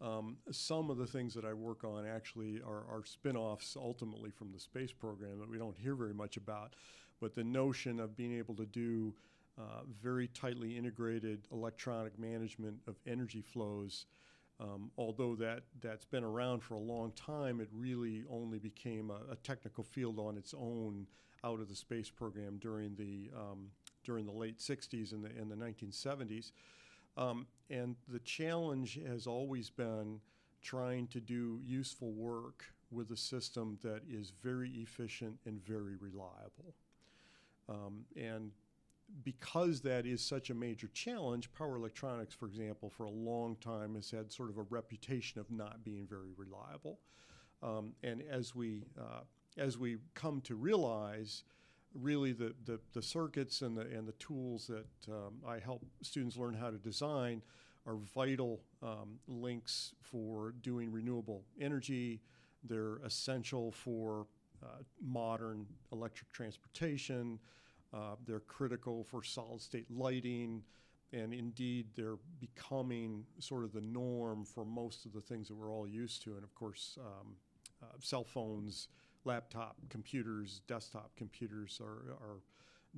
Um, 0.00 0.36
some 0.52 0.90
of 0.90 0.98
the 0.98 1.06
things 1.06 1.34
that 1.34 1.44
I 1.44 1.52
work 1.52 1.82
on 1.82 2.06
actually 2.06 2.60
are, 2.64 2.84
are 2.88 3.02
spin 3.04 3.36
offs 3.36 3.76
ultimately 3.76 4.30
from 4.30 4.52
the 4.52 4.60
space 4.60 4.92
program 4.92 5.40
that 5.40 5.50
we 5.50 5.58
don't 5.58 5.76
hear 5.76 5.96
very 5.96 6.14
much 6.14 6.36
about. 6.36 6.74
But 7.20 7.34
the 7.34 7.42
notion 7.42 7.98
of 7.98 8.16
being 8.16 8.38
able 8.38 8.54
to 8.56 8.66
do 8.66 9.12
uh, 9.58 9.82
very 10.00 10.28
tightly 10.28 10.76
integrated 10.76 11.48
electronic 11.50 12.16
management 12.16 12.76
of 12.86 12.94
energy 13.08 13.42
flows, 13.42 14.06
um, 14.60 14.90
although 14.98 15.36
that, 15.36 15.62
that's 15.80 16.04
been 16.04 16.24
around 16.24 16.62
for 16.62 16.74
a 16.74 16.80
long 16.80 17.12
time, 17.12 17.60
it 17.60 17.68
really 17.72 18.24
only 18.30 18.58
became 18.58 19.10
a, 19.10 19.32
a, 19.32 19.36
technical 19.36 19.84
field 19.84 20.18
on 20.18 20.36
its 20.36 20.52
own 20.52 21.06
out 21.44 21.60
of 21.60 21.68
the 21.68 21.76
space 21.76 22.10
program 22.10 22.58
during 22.58 22.96
the, 22.96 23.30
um, 23.36 23.68
during 24.04 24.26
the 24.26 24.32
late 24.32 24.58
60s 24.58 25.12
and 25.12 25.24
the, 25.24 25.28
and 25.28 25.50
the 25.50 25.54
1970s. 25.54 26.50
Um, 27.16 27.46
and 27.70 27.94
the 28.08 28.18
challenge 28.20 28.98
has 29.06 29.26
always 29.26 29.70
been 29.70 30.20
trying 30.60 31.06
to 31.08 31.20
do 31.20 31.60
useful 31.64 32.12
work 32.12 32.64
with 32.90 33.10
a 33.12 33.16
system 33.16 33.78
that 33.82 34.00
is 34.10 34.32
very 34.42 34.70
efficient 34.70 35.38
and 35.46 35.64
very 35.64 35.94
reliable. 35.96 36.74
Um, 37.68 38.06
and 38.16 38.50
because 39.24 39.80
that 39.82 40.06
is 40.06 40.24
such 40.24 40.50
a 40.50 40.54
major 40.54 40.88
challenge, 40.88 41.52
power 41.52 41.76
electronics, 41.76 42.34
for 42.34 42.46
example, 42.46 42.90
for 42.90 43.04
a 43.04 43.10
long 43.10 43.56
time 43.56 43.94
has 43.94 44.10
had 44.10 44.32
sort 44.32 44.50
of 44.50 44.58
a 44.58 44.62
reputation 44.62 45.40
of 45.40 45.50
not 45.50 45.84
being 45.84 46.06
very 46.06 46.32
reliable. 46.36 47.00
Um, 47.62 47.94
and 48.02 48.22
as 48.30 48.54
we 48.54 48.84
uh, 48.98 49.22
as 49.56 49.76
we 49.76 49.96
come 50.14 50.40
to 50.42 50.54
realize 50.54 51.42
really 51.94 52.32
the, 52.32 52.54
the, 52.64 52.78
the, 52.92 53.02
circuits 53.02 53.62
and 53.62 53.76
the, 53.76 53.80
and 53.80 54.06
the 54.06 54.12
tools 54.12 54.68
that 54.68 55.12
um, 55.12 55.34
I 55.46 55.58
help 55.58 55.84
students 56.02 56.36
learn 56.36 56.54
how 56.54 56.70
to 56.70 56.78
design 56.78 57.42
are 57.86 57.96
vital 58.14 58.60
um, 58.82 59.18
links 59.26 59.94
for 60.00 60.54
doing 60.62 60.92
renewable 60.92 61.44
energy. 61.60 62.20
They're 62.62 62.98
essential 62.98 63.72
for 63.72 64.26
uh, 64.62 64.82
modern 65.02 65.66
electric 65.92 66.30
transportation. 66.32 67.38
Uh, 67.92 68.16
they're 68.26 68.40
critical 68.40 69.04
for 69.04 69.22
solid 69.22 69.60
state 69.60 69.90
lighting. 69.90 70.62
And 71.12 71.32
indeed, 71.32 71.86
they're 71.94 72.18
becoming 72.38 73.24
sort 73.38 73.64
of 73.64 73.72
the 73.72 73.80
norm 73.80 74.44
for 74.44 74.64
most 74.66 75.06
of 75.06 75.12
the 75.12 75.22
things 75.22 75.48
that 75.48 75.54
we're 75.54 75.72
all 75.72 75.88
used 75.88 76.22
to. 76.24 76.34
And 76.34 76.44
of 76.44 76.54
course, 76.54 76.98
um, 77.00 77.36
uh, 77.82 77.86
cell 78.00 78.24
phones, 78.24 78.88
laptop 79.24 79.76
computers, 79.88 80.60
desktop 80.66 81.10
computers 81.16 81.80
are, 81.82 82.12
are 82.12 82.40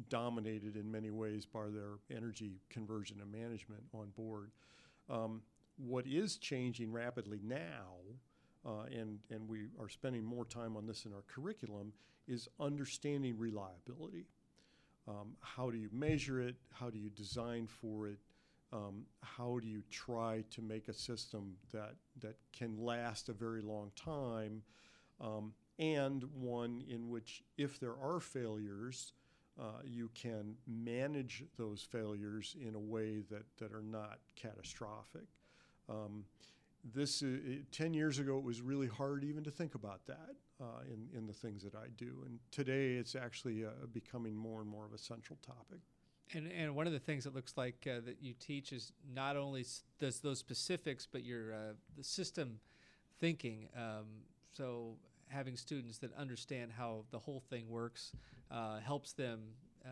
dominated 0.09 0.77
in 0.77 0.91
many 0.91 1.11
ways 1.11 1.47
by 1.47 1.69
their 1.69 1.99
energy 2.17 2.61
conversion 2.69 3.19
and 3.21 3.31
management 3.31 3.83
on 3.93 4.09
board. 4.17 4.51
Um, 5.09 5.43
what 5.77 6.07
is 6.07 6.37
changing 6.37 6.93
rapidly 6.93 7.41
now, 7.43 7.97
uh, 8.67 8.83
and, 8.91 9.19
and 9.31 9.49
we 9.49 9.67
are 9.79 9.89
spending 9.89 10.25
more 10.25 10.45
time 10.45 10.77
on 10.77 10.87
this 10.87 11.05
in 11.05 11.13
our 11.13 11.23
curriculum, 11.27 11.93
is 12.29 12.49
understanding 12.59 13.39
reliability. 13.39 14.27
Um, 15.11 15.33
how 15.41 15.71
do 15.71 15.79
you 15.79 15.89
measure 15.93 16.41
it? 16.41 16.55
How 16.73 16.89
do 16.89 16.99
you 16.99 17.11
design 17.11 17.67
for 17.67 18.07
it? 18.07 18.19
Um, 18.73 19.07
how 19.23 19.59
do 19.61 19.67
you 19.67 19.83
try 19.91 20.45
to 20.51 20.63
make 20.63 20.87
a 20.87 20.93
system 20.93 21.57
that, 21.73 21.95
that 22.21 22.37
can 22.53 22.77
last 22.79 23.29
a 23.29 23.33
very 23.33 23.61
long 23.61 23.91
time 23.97 24.63
um, 25.21 25.53
and 25.81 26.25
one 26.35 26.85
in 26.89 27.09
which, 27.11 27.43
if 27.59 27.81
there 27.81 27.97
are 28.01 28.21
failures, 28.21 29.13
uh, 29.61 29.81
you 29.85 30.11
can 30.15 30.55
manage 30.69 31.45
those 31.59 31.83
failures 31.83 32.55
in 32.65 32.77
a 32.77 32.79
way 32.79 33.23
that, 33.31 33.43
that 33.59 33.73
are 33.73 33.83
not 33.83 34.19
catastrophic. 34.37 35.27
Um, 35.89 36.25
this 36.95 37.23
uh, 37.23 37.27
10 37.73 37.95
years 37.95 38.21
ago, 38.21 38.39
it 38.39 38.45
was 38.45 38.63
really 38.63 38.87
hard 38.87 39.25
even 39.25 39.43
to 39.45 39.51
think 39.51 39.75
about 39.75 40.07
that 40.07 40.37
uh, 40.61 40.65
in, 40.87 41.09
in 41.17 41.27
the 41.27 41.33
things 41.33 41.63
that 41.63 41.75
I 41.75 41.87
do. 41.97 42.23
And 42.27 42.39
today, 42.51 42.95
it's 42.95 43.15
actually 43.15 43.65
uh, 43.65 43.71
becoming 43.93 44.37
more 44.37 44.61
and 44.61 44.69
more 44.69 44.85
of 44.85 44.93
a 44.93 44.99
central 44.99 45.39
topic. 45.45 45.81
And, 46.33 46.51
and 46.53 46.77
one 46.77 46.87
of 46.87 46.93
the 46.93 46.99
things 46.99 47.25
that 47.25 47.35
looks 47.35 47.55
like 47.57 47.87
uh, 47.87 48.01
that 48.05 48.19
you 48.21 48.35
teach 48.39 48.73
is 48.73 48.93
not 49.15 49.37
only 49.37 49.65
does 49.99 50.21
those 50.21 50.39
specifics, 50.39 51.07
but 51.11 51.25
your 51.25 51.53
uh, 51.53 51.73
the 51.97 52.05
system 52.05 52.61
thinking. 53.21 53.69
Um, 53.77 54.07
so 54.53 54.95
having 55.29 55.57
students 55.57 55.99
that 55.99 56.15
understand 56.17 56.73
how 56.77 57.05
the 57.11 57.19
whole 57.19 57.43
thing 57.51 57.69
works 57.69 58.13
uh, 58.51 58.79
helps 58.81 59.13
them 59.13 59.41
uh, 59.85 59.89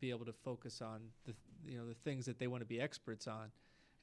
be 0.00 0.10
able 0.10 0.24
to 0.26 0.32
focus 0.32 0.82
on 0.82 1.00
the 1.26 1.34
you 1.66 1.78
know 1.78 1.86
the 1.86 1.94
things 1.94 2.26
that 2.26 2.38
they 2.38 2.46
want 2.46 2.60
to 2.60 2.66
be 2.66 2.80
experts 2.80 3.26
on. 3.26 3.50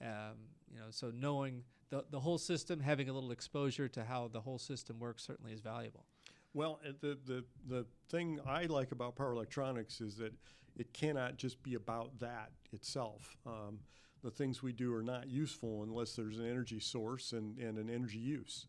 Um, 0.02 0.38
you 0.72 0.80
know, 0.80 0.86
so 0.90 1.12
knowing 1.14 1.64
the 1.90 2.06
the 2.10 2.20
whole 2.20 2.38
system, 2.38 2.80
having 2.80 3.10
a 3.10 3.14
little 3.14 3.32
exposure 3.32 3.88
to 3.90 4.04
how 4.04 4.30
the 4.32 4.42
whole 4.42 4.60
system 4.60 5.00
works, 5.00 5.24
certainly 5.24 5.54
is 5.54 5.62
valuable. 5.62 6.06
Well, 6.54 6.80
the 7.02 7.18
the 7.26 7.44
the 7.68 7.86
thing 8.10 8.40
I 8.46 8.66
like 8.66 8.92
about 8.92 9.16
power 9.16 9.32
electronics 9.32 10.02
is 10.02 10.16
that 10.18 10.34
it 10.78 10.94
cannot 10.94 11.38
just 11.38 11.62
be 11.64 11.76
about 11.76 12.20
that 12.20 12.52
itself. 12.72 13.38
Um, 13.46 13.80
the 14.24 14.32
things 14.32 14.64
we 14.64 14.74
do 14.74 14.94
are 14.96 15.04
not 15.04 15.28
useful 15.28 15.84
unless 15.84 16.16
there's 16.16 16.40
an 16.40 16.48
energy 16.48 16.80
source 16.80 17.34
and, 17.34 17.58
and 17.60 17.78
an 17.78 17.90
energy 17.90 18.18
use 18.18 18.66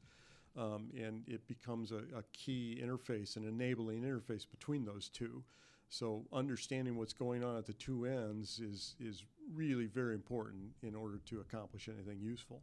um, 0.58 0.90
and 0.96 1.22
it 1.28 1.46
becomes 1.46 1.92
a, 1.92 1.98
a, 2.16 2.22
key 2.32 2.82
interface, 2.82 3.36
an 3.36 3.44
enabling 3.46 4.02
interface 4.02 4.44
between 4.48 4.84
those 4.84 5.08
two. 5.08 5.42
So 5.88 6.24
understanding 6.32 6.96
what's 6.96 7.12
going 7.12 7.44
on 7.44 7.56
at 7.56 7.66
the 7.66 7.72
two 7.72 8.04
ends 8.04 8.58
is 8.58 8.94
is 9.00 9.24
really 9.54 9.86
very 9.86 10.14
important 10.14 10.72
in 10.82 10.94
order 10.94 11.18
to 11.26 11.40
accomplish 11.40 11.88
anything 11.88 12.20
useful. 12.20 12.62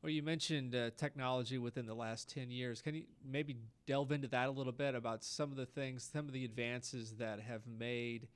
Well, 0.00 0.12
you 0.12 0.22
mentioned 0.22 0.76
uh, 0.76 0.90
technology 0.96 1.58
within 1.58 1.84
the 1.84 1.94
last 1.94 2.32
10 2.32 2.52
years. 2.52 2.80
Can 2.80 2.94
you 2.94 3.02
maybe 3.28 3.56
delve 3.84 4.12
into 4.12 4.28
that 4.28 4.48
a 4.48 4.50
little 4.52 4.72
bit 4.72 4.94
about 4.94 5.24
some 5.24 5.50
of 5.50 5.56
the 5.56 5.66
things, 5.66 6.08
some 6.12 6.26
of 6.26 6.32
the 6.32 6.44
advances 6.44 7.14
that 7.18 7.40
have 7.40 7.62
made 7.66 8.28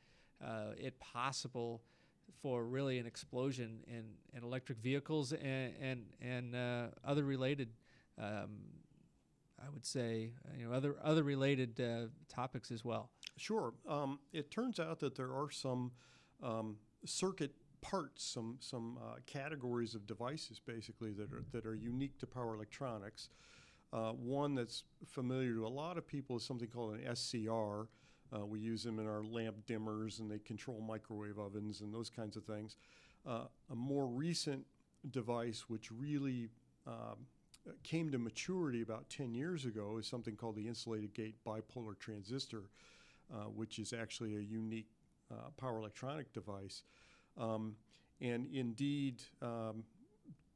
uh, 0.44 0.72
it 0.76 0.98
possible 0.98 1.80
for 2.42 2.64
really 2.64 2.98
an 2.98 3.06
explosion 3.06 3.78
in, 3.86 4.02
in 4.36 4.42
electric 4.42 4.78
vehicles 4.78 5.32
and, 5.32 5.72
and, 5.80 6.04
and 6.20 6.56
uh, 6.56 6.86
other 7.04 7.22
related 7.22 7.68
um, 8.18 8.58
I 9.64 9.70
would 9.70 9.86
say, 9.86 10.32
you 10.58 10.66
know, 10.66 10.74
other 10.74 10.96
other 11.02 11.22
related 11.22 11.80
uh, 11.80 12.06
topics 12.28 12.70
as 12.70 12.84
well. 12.84 13.10
Sure. 13.36 13.72
Um, 13.88 14.18
it 14.32 14.50
turns 14.50 14.80
out 14.80 14.98
that 15.00 15.14
there 15.14 15.32
are 15.32 15.50
some 15.50 15.92
um, 16.42 16.76
circuit 17.04 17.52
parts, 17.82 18.24
some 18.24 18.56
some 18.60 18.98
uh, 19.02 19.16
categories 19.26 19.94
of 19.94 20.06
devices, 20.06 20.60
basically 20.64 21.12
that 21.12 21.32
are 21.32 21.44
that 21.52 21.66
are 21.66 21.74
unique 21.74 22.18
to 22.18 22.26
power 22.26 22.54
electronics. 22.54 23.28
Uh, 23.92 24.12
one 24.12 24.54
that's 24.54 24.84
familiar 25.04 25.52
to 25.54 25.66
a 25.66 25.68
lot 25.68 25.98
of 25.98 26.06
people 26.06 26.36
is 26.36 26.42
something 26.42 26.68
called 26.68 26.94
an 26.94 27.14
SCR. 27.14 27.88
Uh, 28.34 28.46
we 28.46 28.58
use 28.58 28.82
them 28.82 28.98
in 28.98 29.06
our 29.06 29.22
lamp 29.22 29.56
dimmers, 29.66 30.20
and 30.20 30.30
they 30.30 30.38
control 30.38 30.80
microwave 30.80 31.38
ovens 31.38 31.82
and 31.82 31.92
those 31.92 32.08
kinds 32.08 32.34
of 32.36 32.44
things. 32.44 32.76
Uh, 33.26 33.44
a 33.70 33.74
more 33.74 34.06
recent 34.06 34.64
device, 35.10 35.64
which 35.68 35.92
really 35.92 36.48
um, 36.86 37.26
came 37.82 38.10
to 38.10 38.18
maturity 38.18 38.82
about 38.82 39.08
10 39.10 39.34
years 39.34 39.64
ago 39.64 39.98
is 39.98 40.06
something 40.06 40.36
called 40.36 40.56
the 40.56 40.66
insulated 40.66 41.14
gate 41.14 41.36
bipolar 41.46 41.98
transistor, 41.98 42.62
uh, 43.32 43.44
which 43.44 43.78
is 43.78 43.92
actually 43.92 44.36
a 44.36 44.40
unique 44.40 44.88
uh, 45.30 45.50
power 45.56 45.78
electronic 45.78 46.32
device. 46.32 46.82
Um, 47.38 47.76
and 48.20 48.46
indeed, 48.52 49.22
um, 49.40 49.84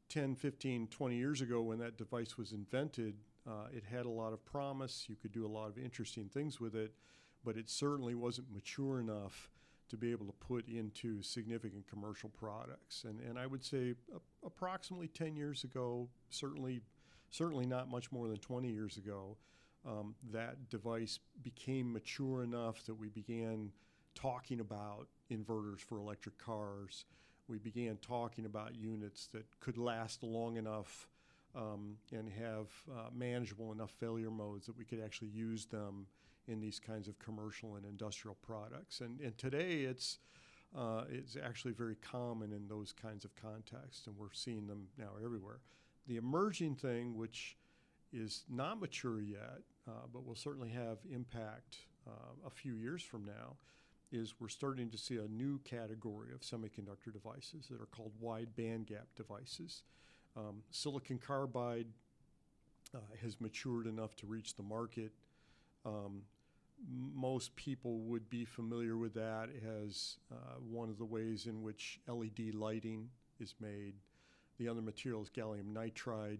10, 0.08 0.36
15, 0.36 0.88
20 0.88 1.16
years 1.16 1.40
ago, 1.40 1.62
when 1.62 1.78
that 1.78 1.96
device 1.96 2.38
was 2.38 2.52
invented, 2.52 3.14
uh, 3.46 3.66
it 3.72 3.84
had 3.84 4.06
a 4.06 4.10
lot 4.10 4.32
of 4.32 4.44
promise. 4.44 5.06
You 5.08 5.16
could 5.16 5.32
do 5.32 5.46
a 5.46 5.48
lot 5.48 5.68
of 5.68 5.78
interesting 5.78 6.28
things 6.28 6.60
with 6.60 6.74
it, 6.74 6.92
but 7.44 7.56
it 7.56 7.68
certainly 7.68 8.14
wasn't 8.14 8.52
mature 8.52 9.00
enough 9.00 9.50
to 9.88 9.96
be 9.96 10.10
able 10.10 10.26
to 10.26 10.32
put 10.32 10.68
into 10.68 11.22
significant 11.22 11.86
commercial 11.88 12.28
products. 12.28 13.04
And, 13.04 13.20
and 13.20 13.38
I 13.38 13.46
would 13.46 13.64
say 13.64 13.94
approximately 14.44 15.08
10 15.08 15.36
years 15.36 15.64
ago, 15.64 16.08
certainly 16.30 16.82
certainly 17.30 17.66
not 17.66 17.90
much 17.90 18.10
more 18.12 18.28
than 18.28 18.38
20 18.38 18.68
years 18.68 18.96
ago, 18.96 19.36
um, 19.86 20.14
that 20.32 20.68
device 20.68 21.18
became 21.42 21.92
mature 21.92 22.42
enough 22.42 22.84
that 22.86 22.94
we 22.94 23.08
began 23.08 23.70
talking 24.14 24.60
about 24.60 25.08
inverters 25.30 25.80
for 25.80 25.98
electric 25.98 26.38
cars. 26.38 27.04
We 27.48 27.58
began 27.58 27.98
talking 27.98 28.44
about 28.44 28.74
units 28.74 29.26
that 29.32 29.44
could 29.60 29.78
last 29.78 30.22
long 30.22 30.56
enough 30.56 31.08
um, 31.54 31.96
and 32.12 32.28
have 32.28 32.68
uh, 32.90 33.08
manageable 33.14 33.72
enough 33.72 33.92
failure 33.98 34.30
modes 34.30 34.66
that 34.66 34.76
we 34.76 34.84
could 34.84 35.00
actually 35.02 35.28
use 35.28 35.66
them 35.66 36.06
in 36.48 36.60
these 36.60 36.78
kinds 36.78 37.08
of 37.08 37.18
commercial 37.18 37.76
and 37.76 37.84
industrial 37.84 38.36
products. 38.46 39.00
And, 39.00 39.20
and 39.20 39.36
today 39.38 39.80
it's 39.80 40.18
uh, 40.76 41.04
it's 41.08 41.36
actually 41.42 41.72
very 41.72 41.94
common 41.96 42.52
in 42.52 42.68
those 42.68 42.92
kinds 42.92 43.24
of 43.24 43.34
contexts, 43.36 44.06
and 44.06 44.16
we're 44.18 44.32
seeing 44.32 44.66
them 44.66 44.88
now 44.98 45.10
everywhere. 45.24 45.60
The 46.06 46.16
emerging 46.16 46.74
thing, 46.74 47.16
which 47.16 47.56
is 48.12 48.44
not 48.50 48.80
mature 48.80 49.20
yet, 49.20 49.60
uh, 49.88 50.06
but 50.12 50.26
will 50.26 50.34
certainly 50.34 50.68
have 50.70 50.98
impact 51.10 51.78
uh, 52.06 52.10
a 52.46 52.50
few 52.50 52.74
years 52.74 53.02
from 53.02 53.24
now 53.24 53.56
is 54.12 54.34
we're 54.38 54.48
starting 54.48 54.90
to 54.90 54.98
see 54.98 55.16
a 55.16 55.28
new 55.28 55.58
category 55.64 56.32
of 56.32 56.40
semiconductor 56.40 57.12
devices 57.12 57.66
that 57.70 57.80
are 57.80 57.86
called 57.86 58.12
wide 58.20 58.48
bandgap 58.56 59.06
devices. 59.16 59.82
Um, 60.36 60.62
silicon 60.70 61.18
carbide 61.18 61.86
uh, 62.94 62.98
has 63.22 63.40
matured 63.40 63.86
enough 63.86 64.14
to 64.16 64.26
reach 64.26 64.54
the 64.54 64.62
market. 64.62 65.12
Um, 65.84 66.22
most 67.14 67.56
people 67.56 68.00
would 68.00 68.28
be 68.28 68.44
familiar 68.44 68.96
with 68.96 69.14
that 69.14 69.48
as 69.84 70.16
uh, 70.30 70.58
one 70.60 70.90
of 70.90 70.98
the 70.98 71.04
ways 71.04 71.46
in 71.46 71.62
which 71.62 72.00
LED 72.06 72.54
lighting 72.54 73.08
is 73.40 73.54
made. 73.60 73.94
The 74.58 74.68
other 74.68 74.82
material 74.82 75.22
is 75.22 75.30
gallium 75.30 75.72
nitride. 75.72 76.38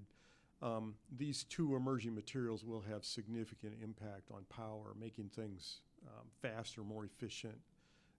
Um, 0.62 0.94
these 1.14 1.44
two 1.44 1.76
emerging 1.76 2.14
materials 2.14 2.64
will 2.64 2.82
have 2.82 3.04
significant 3.04 3.75
impact 3.82 4.30
on 4.32 4.44
power, 4.49 4.94
making 4.99 5.30
things 5.35 5.80
um, 6.06 6.26
faster, 6.42 6.82
more 6.82 7.04
efficient, 7.04 7.58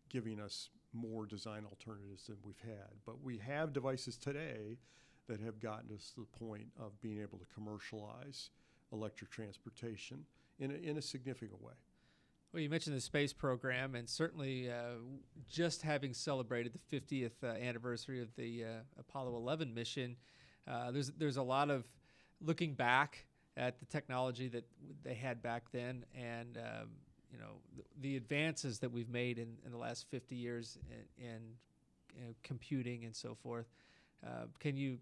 giving 0.09 0.39
us 0.39 0.69
more 0.93 1.25
design 1.25 1.63
alternatives 1.65 2.27
than 2.27 2.37
we've 2.43 2.61
had. 2.63 2.89
But 3.05 3.21
we 3.23 3.37
have 3.37 3.73
devices 3.73 4.17
today 4.17 4.77
that 5.27 5.39
have 5.41 5.59
gotten 5.59 5.93
us 5.93 6.11
to 6.15 6.21
the 6.21 6.45
point 6.45 6.67
of 6.79 6.99
being 7.01 7.21
able 7.21 7.37
to 7.37 7.45
commercialize 7.53 8.49
electric 8.91 9.29
transportation 9.29 10.25
in 10.59 10.71
a, 10.71 10.75
in 10.75 10.97
a 10.97 11.01
significant 11.01 11.61
way. 11.61 11.73
Well, 12.53 12.63
you 12.63 12.69
mentioned 12.69 12.95
the 12.95 13.01
space 13.01 13.33
program, 13.33 13.93
and 13.95 14.07
certainly 14.07 14.71
uh, 14.71 14.95
just 15.49 15.81
having 15.81 16.13
celebrated 16.13 16.73
the 16.73 16.99
50th 16.99 17.43
uh, 17.43 17.47
anniversary 17.47 18.21
of 18.21 18.29
the 18.37 18.63
uh, 18.63 18.67
Apollo 18.97 19.35
11 19.35 19.73
mission, 19.73 20.15
uh, 20.65 20.91
there's 20.91 21.11
there's 21.11 21.37
a 21.37 21.43
lot 21.43 21.69
of 21.69 21.85
looking 22.41 22.73
back 22.73 23.25
at 23.57 23.79
the 23.79 23.85
technology 23.85 24.47
that 24.47 24.65
they 25.03 25.13
had 25.13 25.41
back 25.41 25.65
then, 25.71 26.05
and 26.15 26.57
um, 26.57 26.89
you 27.31 27.37
know 27.37 27.59
the, 27.75 27.83
the, 28.01 28.17
advances 28.17 28.79
that 28.79 28.91
we've 28.91 29.09
made 29.09 29.37
in, 29.37 29.57
in 29.65 29.71
the 29.71 29.77
last 29.77 30.07
50 30.09 30.35
years 30.35 30.77
in, 30.89 31.25
in, 31.25 31.41
in 32.15 32.35
computing 32.43 33.05
and 33.05 33.15
so 33.15 33.35
forth. 33.35 33.67
Uh, 34.25 34.45
can 34.59 34.77
you 34.77 34.97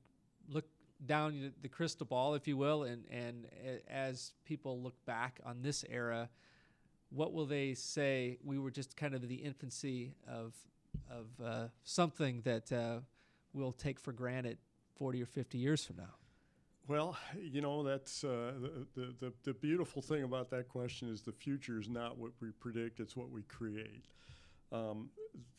look 0.49 0.65
down 1.05 1.53
the 1.61 1.69
crystal 1.69 2.05
ball, 2.05 2.33
if 2.35 2.47
you 2.47 2.57
will, 2.57 2.83
and 2.83 3.03
and 3.11 3.47
as 3.89 4.33
people 4.45 4.81
look 4.81 4.95
back 5.05 5.39
on 5.45 5.61
this 5.61 5.85
era? 5.89 6.29
what 7.09 7.33
will 7.33 7.45
they 7.45 7.73
say? 7.73 8.37
We 8.43 8.59
were 8.59 8.71
just 8.71 8.95
kind 8.97 9.15
of 9.15 9.27
the 9.27 9.35
infancy 9.35 10.15
of 10.27 10.53
of 11.09 11.25
uh, 11.43 11.67
something 11.83 12.41
that 12.41 12.71
uh, 12.71 12.99
we'll 13.53 13.73
take 13.73 13.99
for 13.99 14.13
granted 14.13 14.57
40 14.95 15.21
or 15.21 15.25
50 15.25 15.57
years 15.57 15.83
from 15.83 15.97
now. 15.97 16.15
Well, 16.87 17.17
you 17.41 17.61
know 17.61 17.81
that's 17.83 18.23
uh, 18.23 18.53
the, 18.95 19.15
the 19.19 19.33
the 19.43 19.53
beautiful 19.53 20.01
thing 20.03 20.23
about 20.23 20.51
that 20.51 20.69
question 20.69 21.09
is 21.09 21.21
the 21.21 21.31
future 21.31 21.79
is 21.79 21.89
not 21.89 22.17
what 22.17 22.31
we 22.39 22.51
predict; 22.51 22.99
it's 22.99 23.15
what 23.15 23.31
we 23.31 23.41
create. 23.43 24.05
Um, 24.71 25.09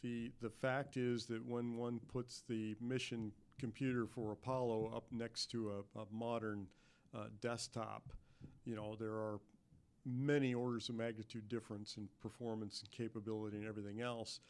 the 0.02 0.30
the 0.40 0.50
fact 0.50 0.97
is 0.97 1.26
that 1.26 1.45
when 1.45 1.76
one 1.76 2.00
puts 2.12 2.42
the 2.49 2.76
mission 2.80 3.33
computer 3.59 4.06
for 4.06 4.30
Apollo 4.33 4.92
up 4.95 5.04
next 5.11 5.47
to 5.52 5.85
a, 5.97 6.00
a 6.00 6.04
modern 6.12 6.68
uh, 7.12 7.26
desktop, 7.40 8.04
you 8.64 8.76
know 8.76 8.95
there 8.99 9.14
are 9.14 9.40
many 10.04 10.54
orders 10.54 10.88
of 10.88 10.95
magnitude 10.95 11.49
difference 11.49 11.97
in 11.97 12.09
performance 12.21 12.80
and 12.80 12.90
capability 12.92 13.56
and 13.56 13.66
everything 13.66 14.00
else. 14.00 14.40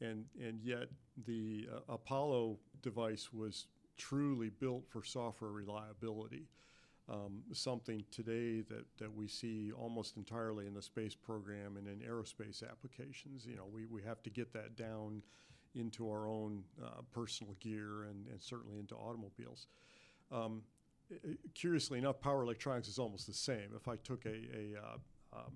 And, 0.00 0.26
and 0.40 0.60
yet 0.62 0.88
the 1.26 1.68
uh, 1.74 1.94
Apollo 1.94 2.58
device 2.82 3.32
was 3.32 3.66
truly 3.96 4.50
built 4.50 4.84
for 4.88 5.02
software 5.02 5.50
reliability. 5.50 6.48
Um, 7.08 7.42
something 7.52 8.04
today 8.10 8.62
that, 8.62 8.84
that 8.98 9.14
we 9.14 9.28
see 9.28 9.70
almost 9.70 10.16
entirely 10.16 10.66
in 10.66 10.74
the 10.74 10.82
space 10.82 11.14
program 11.14 11.76
and 11.76 11.86
in 11.86 12.00
aerospace 12.00 12.68
applications. 12.68 13.46
You 13.46 13.54
know, 13.54 13.66
we, 13.72 13.86
we 13.86 14.02
have 14.02 14.24
to 14.24 14.30
get 14.30 14.52
that 14.54 14.76
down 14.76 15.22
into 15.76 16.10
our 16.10 16.26
own 16.26 16.64
uh, 16.84 17.02
personal 17.12 17.54
gear 17.60 18.04
and, 18.10 18.26
and 18.26 18.42
certainly 18.42 18.78
into 18.78 18.96
automobiles. 18.96 19.68
Um, 20.32 20.62
curiously 21.54 21.98
enough, 21.98 22.20
power 22.20 22.42
electronics 22.42 22.88
is 22.88 22.98
almost 22.98 23.26
the 23.26 23.34
same. 23.34 23.70
If 23.76 23.86
I 23.86 23.96
took 23.96 24.26
a, 24.26 24.30
a 24.30 24.80
uh, 24.82 25.38
um, 25.38 25.52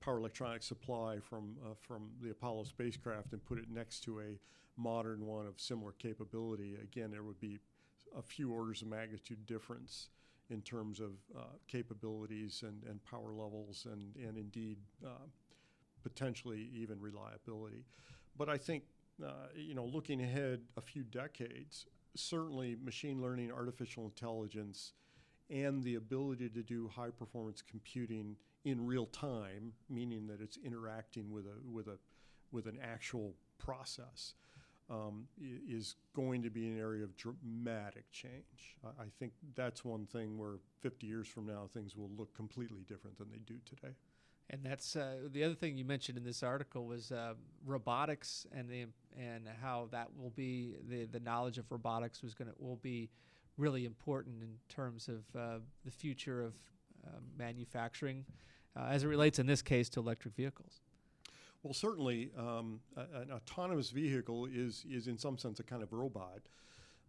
power 0.00 0.18
electronic 0.18 0.62
supply 0.62 1.18
from 1.18 1.56
uh, 1.64 1.74
from 1.80 2.10
the 2.22 2.30
Apollo 2.30 2.64
spacecraft 2.64 3.32
and 3.32 3.44
put 3.44 3.58
it 3.58 3.70
next 3.70 4.00
to 4.04 4.20
a 4.20 4.38
modern 4.76 5.26
one 5.26 5.46
of 5.46 5.60
similar 5.60 5.92
capability, 5.92 6.76
again, 6.82 7.10
there 7.10 7.22
would 7.22 7.40
be 7.40 7.58
a 8.16 8.22
few 8.22 8.52
orders 8.52 8.82
of 8.82 8.88
magnitude 8.88 9.46
difference 9.46 10.08
in 10.50 10.60
terms 10.62 11.00
of 11.00 11.12
uh, 11.36 11.40
capabilities 11.66 12.62
and, 12.66 12.82
and 12.88 13.02
power 13.04 13.32
levels 13.32 13.86
and, 13.90 14.14
and 14.16 14.36
indeed 14.36 14.78
uh, 15.04 15.26
potentially 16.02 16.68
even 16.74 17.00
reliability. 17.00 17.84
But 18.36 18.48
I 18.48 18.58
think, 18.58 18.84
uh, 19.24 19.48
you 19.56 19.74
know, 19.74 19.84
looking 19.84 20.22
ahead 20.22 20.60
a 20.76 20.80
few 20.80 21.02
decades, 21.02 21.86
certainly 22.14 22.76
machine 22.82 23.22
learning, 23.22 23.50
artificial 23.50 24.04
intelligence, 24.04 24.92
and 25.50 25.82
the 25.82 25.94
ability 25.94 26.48
to 26.50 26.62
do 26.62 26.88
high 26.88 27.10
performance 27.10 27.62
computing 27.62 28.36
in 28.64 28.86
real 28.86 29.06
time, 29.06 29.72
meaning 29.88 30.26
that 30.26 30.40
it's 30.40 30.58
interacting 30.64 31.30
with 31.30 31.46
a 31.46 31.70
with 31.70 31.86
a 31.86 31.98
with 32.50 32.66
an 32.66 32.78
actual 32.82 33.34
process, 33.58 34.34
um, 34.90 35.26
is 35.40 35.96
going 36.14 36.42
to 36.42 36.50
be 36.50 36.68
an 36.68 36.78
area 36.78 37.04
of 37.04 37.16
dramatic 37.16 38.10
change. 38.12 38.76
I, 38.84 39.04
think 39.18 39.32
that's 39.54 39.84
one 39.84 40.06
thing 40.06 40.36
where 40.38 40.58
50 40.80 41.06
years 41.06 41.26
from 41.26 41.46
now 41.46 41.68
things 41.72 41.96
will 41.96 42.10
look 42.18 42.34
completely 42.34 42.84
different 42.86 43.16
than 43.16 43.30
they 43.30 43.38
do 43.38 43.54
today. 43.64 43.94
And 44.50 44.60
that's 44.62 44.94
uh, 44.94 45.16
the 45.32 45.42
other 45.42 45.54
thing 45.54 45.78
you 45.78 45.86
mentioned 45.86 46.18
in 46.18 46.24
this 46.24 46.42
article 46.42 46.84
was 46.84 47.12
uh, 47.12 47.32
robotics 47.64 48.46
and 48.52 48.68
the 48.68 48.86
and 49.18 49.48
how 49.62 49.88
that 49.90 50.08
will 50.18 50.30
be 50.36 50.76
the 50.86 51.06
the 51.06 51.20
knowledge 51.20 51.56
of 51.56 51.64
robotics 51.72 52.22
was 52.22 52.34
going 52.34 52.48
to 52.48 52.54
will 52.58 52.76
be 52.76 53.08
really 53.56 53.86
important 53.86 54.42
in 54.42 54.50
terms 54.68 55.08
of 55.08 55.40
uh, 55.40 55.58
the 55.84 55.90
future 55.90 56.42
of 56.42 56.52
uh, 57.06 57.10
manufacturing, 57.38 58.24
uh, 58.76 58.86
as 58.90 59.04
it 59.04 59.06
relates 59.06 59.38
in 59.38 59.46
this 59.46 59.62
case 59.62 59.88
to 59.90 60.00
electric 60.00 60.34
vehicles. 60.34 60.80
Well, 61.64 61.72
certainly, 61.72 62.30
um, 62.36 62.80
an 62.94 63.32
autonomous 63.32 63.88
vehicle 63.88 64.44
is 64.44 64.84
is 64.88 65.08
in 65.08 65.16
some 65.16 65.38
sense 65.38 65.60
a 65.60 65.62
kind 65.62 65.82
of 65.82 65.94
robot, 65.94 66.40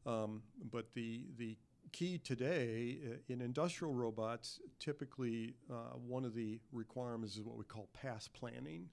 um, 0.05 0.43
but 0.71 0.93
the 0.93 1.25
the 1.37 1.57
key 1.91 2.17
today 2.17 2.99
uh, 3.05 3.15
in 3.27 3.41
industrial 3.41 3.93
robots, 3.93 4.61
typically 4.79 5.55
uh, 5.69 5.97
one 6.07 6.23
of 6.23 6.33
the 6.33 6.61
requirements 6.71 7.35
is 7.35 7.43
what 7.43 7.57
we 7.57 7.65
call 7.65 7.89
path 7.93 8.29
planning, 8.33 8.87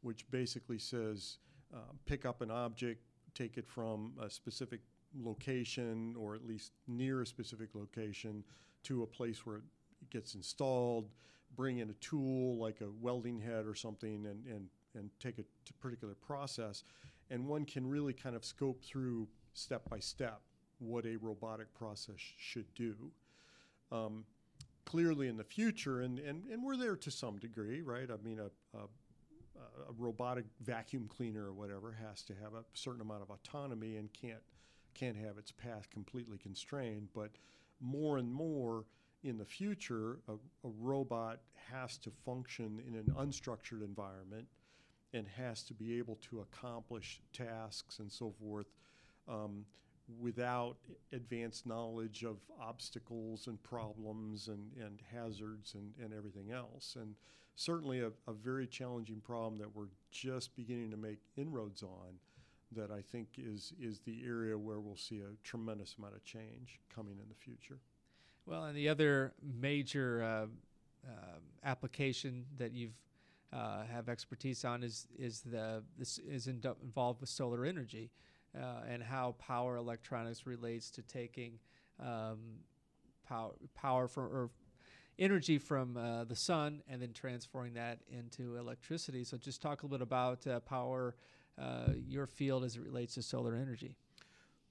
which 0.00 0.28
basically 0.30 0.78
says 0.78 1.36
uh, 1.74 1.92
pick 2.06 2.24
up 2.24 2.40
an 2.40 2.50
object, 2.50 3.02
take 3.34 3.58
it 3.58 3.68
from 3.68 4.14
a 4.18 4.30
specific 4.30 4.80
location 5.20 6.14
or 6.18 6.34
at 6.34 6.46
least 6.46 6.72
near 6.88 7.20
a 7.20 7.26
specific 7.26 7.74
location 7.74 8.42
to 8.82 9.02
a 9.02 9.06
place 9.06 9.44
where 9.44 9.56
it 9.56 9.62
gets 10.08 10.34
installed, 10.34 11.10
bring 11.54 11.78
in 11.78 11.90
a 11.90 11.94
tool 11.94 12.56
like 12.56 12.80
a 12.80 12.90
welding 13.00 13.38
head 13.38 13.66
or 13.66 13.74
something 13.74 14.24
and, 14.26 14.46
and, 14.46 14.68
and 14.94 15.10
take 15.20 15.38
a 15.38 15.44
particular 15.80 16.14
process. 16.14 16.84
And 17.30 17.46
one 17.46 17.64
can 17.64 17.88
really 17.88 18.12
kind 18.12 18.36
of 18.36 18.44
scope 18.44 18.82
through 18.82 19.28
step 19.54 19.88
by 19.88 19.98
step 19.98 20.40
what 20.78 21.06
a 21.06 21.16
robotic 21.16 21.72
process 21.74 22.16
should 22.18 22.72
do. 22.74 22.94
Um, 23.90 24.24
clearly 24.84 25.28
in 25.28 25.36
the 25.36 25.44
future, 25.44 26.00
and, 26.00 26.18
and, 26.18 26.44
and 26.50 26.62
we're 26.62 26.76
there 26.76 26.96
to 26.96 27.10
some 27.10 27.38
degree, 27.38 27.82
right? 27.82 28.08
I 28.10 28.16
mean, 28.26 28.40
a, 28.40 28.76
a, 28.76 28.82
a 28.82 29.92
robotic 29.96 30.44
vacuum 30.60 31.08
cleaner 31.08 31.46
or 31.46 31.52
whatever 31.52 31.96
has 32.06 32.22
to 32.24 32.34
have 32.42 32.54
a 32.54 32.64
certain 32.74 33.00
amount 33.00 33.22
of 33.22 33.30
autonomy 33.30 33.96
and 33.96 34.12
can't 34.12 34.42
can't 34.94 35.16
have 35.16 35.38
its 35.38 35.50
path 35.50 35.88
completely 35.90 36.36
constrained. 36.36 37.08
But 37.14 37.30
more 37.80 38.18
and 38.18 38.30
more 38.30 38.84
in 39.24 39.38
the 39.38 39.44
future, 39.44 40.18
a, 40.28 40.32
a 40.32 40.70
robot 40.80 41.40
has 41.70 41.96
to 41.98 42.10
function 42.26 42.82
in 42.86 42.94
an 42.96 43.06
unstructured 43.18 43.82
environment 43.82 44.46
and 45.12 45.26
has 45.28 45.62
to 45.64 45.74
be 45.74 45.98
able 45.98 46.18
to 46.30 46.40
accomplish 46.40 47.20
tasks 47.32 47.98
and 47.98 48.10
so 48.10 48.32
forth 48.40 48.66
um, 49.28 49.64
without 50.20 50.76
advanced 51.12 51.66
knowledge 51.66 52.24
of 52.24 52.36
obstacles 52.60 53.46
and 53.46 53.62
problems 53.62 54.48
and, 54.48 54.72
and 54.80 55.00
hazards 55.12 55.74
and, 55.74 55.92
and 56.02 56.12
everything 56.12 56.50
else. 56.50 56.96
And 57.00 57.14
certainly 57.56 58.00
a, 58.00 58.10
a 58.26 58.32
very 58.32 58.66
challenging 58.66 59.20
problem 59.20 59.58
that 59.58 59.74
we're 59.74 59.90
just 60.10 60.54
beginning 60.56 60.90
to 60.90 60.96
make 60.96 61.18
inroads 61.36 61.82
on 61.82 62.18
that 62.74 62.90
I 62.90 63.02
think 63.02 63.28
is 63.36 63.74
is 63.80 64.00
the 64.00 64.22
area 64.26 64.56
where 64.56 64.80
we'll 64.80 64.96
see 64.96 65.20
a 65.20 65.36
tremendous 65.44 65.96
amount 65.98 66.14
of 66.14 66.24
change 66.24 66.80
coming 66.94 67.18
in 67.22 67.28
the 67.28 67.34
future. 67.34 67.78
Well, 68.46 68.64
and 68.64 68.76
the 68.76 68.88
other 68.88 69.34
major 69.42 70.22
uh, 70.22 70.46
uh, 71.06 71.38
application 71.64 72.46
that 72.58 72.72
you've 72.72 72.96
uh, 73.52 73.84
have 73.84 74.08
expertise 74.08 74.64
on 74.64 74.82
is 74.82 75.06
is 75.18 75.40
the 75.42 75.82
this 75.98 76.18
is 76.18 76.46
in, 76.46 76.62
involved 76.82 77.20
with 77.20 77.30
solar 77.30 77.64
energy 77.64 78.10
uh, 78.56 78.80
and 78.88 79.02
how 79.02 79.34
power 79.38 79.76
electronics 79.76 80.46
relates 80.46 80.90
to 80.90 81.02
taking 81.02 81.58
um, 82.00 82.38
power 83.26 83.52
power 83.74 84.08
from 84.08 84.24
or 84.24 84.50
energy 85.18 85.58
from 85.58 85.96
uh, 85.96 86.24
the 86.24 86.36
sun 86.36 86.82
and 86.88 87.00
then 87.00 87.12
transferring 87.12 87.74
that 87.74 88.00
into 88.10 88.56
electricity. 88.56 89.24
So, 89.24 89.36
just 89.36 89.62
talk 89.62 89.82
a 89.82 89.86
little 89.86 89.98
bit 89.98 90.02
about 90.02 90.46
uh, 90.46 90.60
power, 90.60 91.14
uh, 91.60 91.90
your 92.06 92.26
field 92.26 92.64
as 92.64 92.76
it 92.76 92.82
relates 92.82 93.14
to 93.14 93.22
solar 93.22 93.54
energy. 93.54 93.96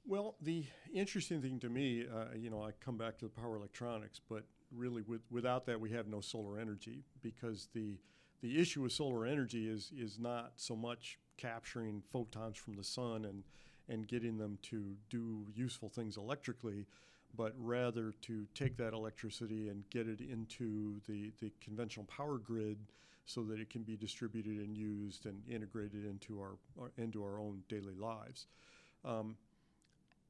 Well, 0.06 0.36
the 0.42 0.66
interesting 0.92 1.42
thing 1.42 1.60
to 1.60 1.70
me, 1.70 2.06
uh, 2.12 2.36
you 2.36 2.50
know, 2.50 2.64
I 2.64 2.72
come 2.84 2.98
back 2.98 3.20
to 3.20 3.26
the 3.26 3.32
power 3.32 3.56
electronics, 3.56 4.20
but 4.28 4.44
really, 4.76 5.04
with, 5.04 5.22
without 5.30 5.66
that, 5.68 5.80
we 5.80 5.92
have 5.92 6.08
no 6.08 6.22
solar 6.22 6.60
energy 6.60 7.04
because 7.22 7.70
the 7.74 7.98
the 8.42 8.60
issue 8.60 8.82
with 8.82 8.92
solar 8.92 9.26
energy 9.26 9.70
is 9.70 9.92
is 9.98 10.20
not 10.20 10.54
so 10.56 10.76
much 10.76 11.20
capturing 11.38 12.02
photons 12.12 12.58
from 12.58 12.76
the 12.76 12.84
sun 12.84 13.26
and 13.26 13.44
and 13.90 14.08
getting 14.08 14.38
them 14.38 14.58
to 14.62 14.96
do 15.10 15.46
useful 15.54 15.90
things 15.90 16.16
electrically, 16.16 16.86
but 17.36 17.54
rather 17.58 18.14
to 18.22 18.46
take 18.56 18.78
that 18.78 18.94
electricity 18.94 19.70
and 19.70 19.84
get 19.90 20.08
it 20.08 20.22
into 20.22 21.02
the, 21.08 21.32
the 21.42 21.52
conventional 21.60 22.06
power 22.06 22.38
grid 22.38 22.78
so 23.26 23.44
that 23.44 23.60
it 23.60 23.70
can 23.70 23.84
be 23.84 23.98
distributed 23.98 24.58
and 24.58 24.78
used 24.78 25.26
and 25.26 25.42
integrated 25.50 26.06
into 26.06 26.40
our, 26.40 26.58
into 26.98 27.24
our 27.24 27.40
own 27.40 27.62
daily 27.68 27.96
lives. 27.96 28.48
Um, 29.04 29.36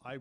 I 0.03 0.17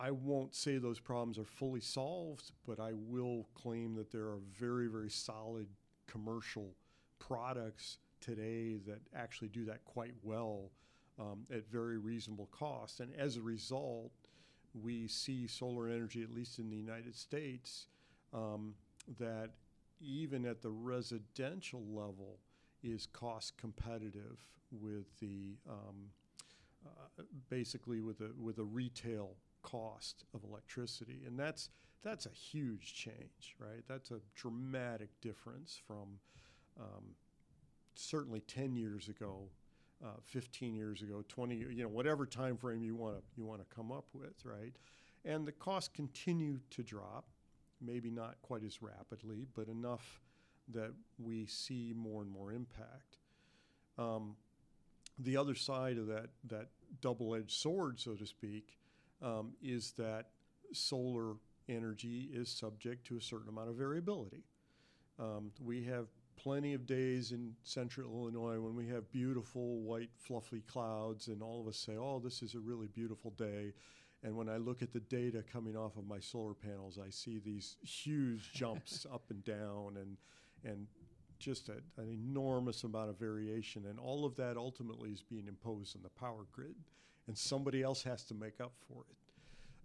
I 0.00 0.12
won't 0.12 0.54
say 0.54 0.78
those 0.78 1.00
problems 1.00 1.38
are 1.38 1.44
fully 1.44 1.80
solved, 1.80 2.52
but 2.66 2.78
I 2.78 2.92
will 2.94 3.48
claim 3.54 3.94
that 3.96 4.12
there 4.12 4.26
are 4.26 4.38
very 4.58 4.86
very 4.86 5.10
solid 5.10 5.66
commercial 6.06 6.70
products 7.18 7.98
today 8.20 8.78
that 8.86 9.00
actually 9.14 9.48
do 9.48 9.64
that 9.64 9.84
quite 9.84 10.14
well 10.22 10.70
um, 11.18 11.46
at 11.52 11.68
very 11.70 11.98
reasonable 11.98 12.48
cost. 12.52 13.00
And 13.00 13.12
as 13.16 13.36
a 13.36 13.42
result, 13.42 14.12
we 14.82 15.08
see 15.08 15.46
solar 15.46 15.88
energy, 15.88 16.22
at 16.22 16.30
least 16.30 16.58
in 16.58 16.70
the 16.70 16.76
United 16.76 17.16
States, 17.16 17.86
um, 18.32 18.74
that 19.18 19.50
even 20.00 20.44
at 20.44 20.62
the 20.62 20.70
residential 20.70 21.82
level 21.90 22.38
is 22.82 23.06
cost 23.06 23.56
competitive 23.56 24.38
with 24.70 25.06
the 25.20 25.56
um, 25.68 26.10
uh, 26.86 27.22
basically 27.48 28.00
with 28.00 28.20
a 28.20 28.30
with 28.40 28.58
a 28.58 28.64
retail 28.64 29.30
cost 29.62 30.24
of 30.34 30.44
electricity, 30.44 31.22
and 31.26 31.38
that's 31.38 31.70
that's 32.04 32.26
a 32.26 32.30
huge 32.30 32.94
change, 32.94 33.56
right? 33.58 33.82
That's 33.88 34.10
a 34.10 34.20
dramatic 34.36 35.08
difference 35.20 35.80
from 35.86 36.20
um, 36.78 37.14
certainly 37.94 38.40
10 38.40 38.76
years 38.76 39.08
ago 39.08 39.48
uh, 40.04 40.10
15 40.26 40.74
years 40.74 41.02
ago, 41.02 41.24
20, 41.28 41.56
you 41.56 41.82
know, 41.82 41.88
whatever 41.88 42.24
time 42.24 42.56
frame 42.56 42.82
you 42.82 42.94
want 42.94 43.16
to 43.16 43.22
you 43.36 43.44
want 43.44 43.60
to 43.60 43.74
come 43.74 43.90
up 43.90 44.06
with, 44.12 44.44
right? 44.44 44.72
And 45.24 45.46
the 45.46 45.52
costs 45.52 45.90
continue 45.92 46.60
to 46.70 46.82
drop, 46.82 47.24
maybe 47.80 48.10
not 48.10 48.36
quite 48.42 48.62
as 48.64 48.80
rapidly, 48.80 49.46
but 49.54 49.68
enough 49.68 50.20
that 50.72 50.92
we 51.18 51.46
see 51.46 51.92
more 51.96 52.22
and 52.22 52.30
more 52.30 52.52
impact. 52.52 53.18
Um, 53.98 54.36
the 55.18 55.36
other 55.36 55.56
side 55.56 55.98
of 55.98 56.06
that 56.06 56.28
that 56.48 56.68
double-edged 57.00 57.50
sword, 57.50 57.98
so 57.98 58.14
to 58.14 58.26
speak, 58.26 58.78
um, 59.20 59.54
is 59.60 59.92
that 59.98 60.26
solar 60.72 61.34
energy 61.68 62.30
is 62.32 62.48
subject 62.48 63.06
to 63.08 63.16
a 63.16 63.20
certain 63.20 63.48
amount 63.48 63.68
of 63.68 63.74
variability. 63.74 64.44
Um, 65.18 65.50
we 65.60 65.82
have 65.84 66.06
plenty 66.38 66.72
of 66.72 66.86
days 66.86 67.32
in 67.32 67.52
central 67.64 68.10
Illinois 68.10 68.60
when 68.60 68.74
we 68.74 68.86
have 68.86 69.10
beautiful 69.10 69.80
white 69.80 70.10
fluffy 70.16 70.62
clouds 70.62 71.26
and 71.26 71.42
all 71.42 71.60
of 71.60 71.66
us 71.66 71.76
say, 71.76 71.96
oh, 71.98 72.20
this 72.22 72.42
is 72.42 72.54
a 72.54 72.60
really 72.60 72.86
beautiful 72.86 73.32
day. 73.32 73.72
And 74.22 74.36
when 74.36 74.48
I 74.48 74.56
look 74.56 74.82
at 74.82 74.92
the 74.92 75.00
data 75.00 75.42
coming 75.52 75.76
off 75.76 75.96
of 75.96 76.06
my 76.06 76.20
solar 76.20 76.54
panels, 76.54 76.98
I 77.04 77.10
see 77.10 77.38
these 77.38 77.76
huge 77.82 78.52
jumps 78.54 79.06
up 79.12 79.22
and 79.30 79.44
down 79.44 79.96
and, 79.96 80.16
and 80.64 80.86
just 81.38 81.68
a, 81.68 81.76
an 82.00 82.08
enormous 82.08 82.84
amount 82.84 83.10
of 83.10 83.18
variation. 83.18 83.86
And 83.86 83.98
all 83.98 84.24
of 84.24 84.36
that 84.36 84.56
ultimately 84.56 85.10
is 85.10 85.22
being 85.22 85.46
imposed 85.48 85.96
on 85.96 86.02
the 86.02 86.08
power 86.20 86.46
grid. 86.52 86.74
And 87.26 87.36
somebody 87.36 87.82
else 87.82 88.02
has 88.04 88.22
to 88.24 88.34
make 88.34 88.60
up 88.60 88.72
for 88.88 89.04
it. 89.10 89.16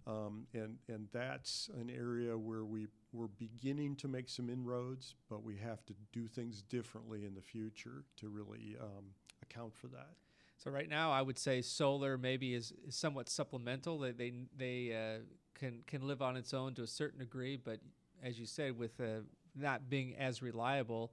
Um, 0.09 0.45
and, 0.53 0.77
and 0.87 1.07
that's 1.11 1.69
an 1.79 1.89
area 1.89 2.37
where 2.37 2.65
we, 2.65 2.87
we're 3.13 3.28
beginning 3.28 3.95
to 3.97 4.08
make 4.08 4.28
some 4.28 4.49
inroads, 4.49 5.15
but 5.30 5.43
we 5.43 5.56
have 5.58 5.86
to 5.86 5.93
do 6.12 6.28
things 6.28 6.62
differently 6.63 7.26
in 7.26 7.36
the 7.36 7.41
future 7.41 8.04
to 8.17 8.30
really 8.30 8.76
um, 8.82 9.06
account 9.41 9.76
for 9.76 9.88
that. 9.88 10.15
So 10.58 10.71
right 10.71 10.89
now, 10.89 11.12
I 11.12 11.21
would 11.21 11.38
say 11.38 11.62
solar 11.62 12.17
maybe 12.17 12.54
is, 12.54 12.73
is 12.88 12.95
somewhat 12.95 13.30
supplemental. 13.30 13.99
They 13.99 14.12
they, 14.12 14.34
they 14.58 14.93
uh, 14.93 15.19
can 15.54 15.84
can 15.86 16.08
live 16.08 16.21
on 16.21 16.38
its 16.38 16.54
own 16.54 16.73
to 16.76 16.84
a 16.84 16.88
certain 16.88 17.19
degree, 17.19 17.58
but 17.58 17.80
as 18.23 18.39
you 18.39 18.45
said, 18.45 18.78
with 18.78 18.99
uh, 18.99 19.21
not 19.56 19.89
being 19.89 20.15
as 20.15 20.41
reliable, 20.41 21.12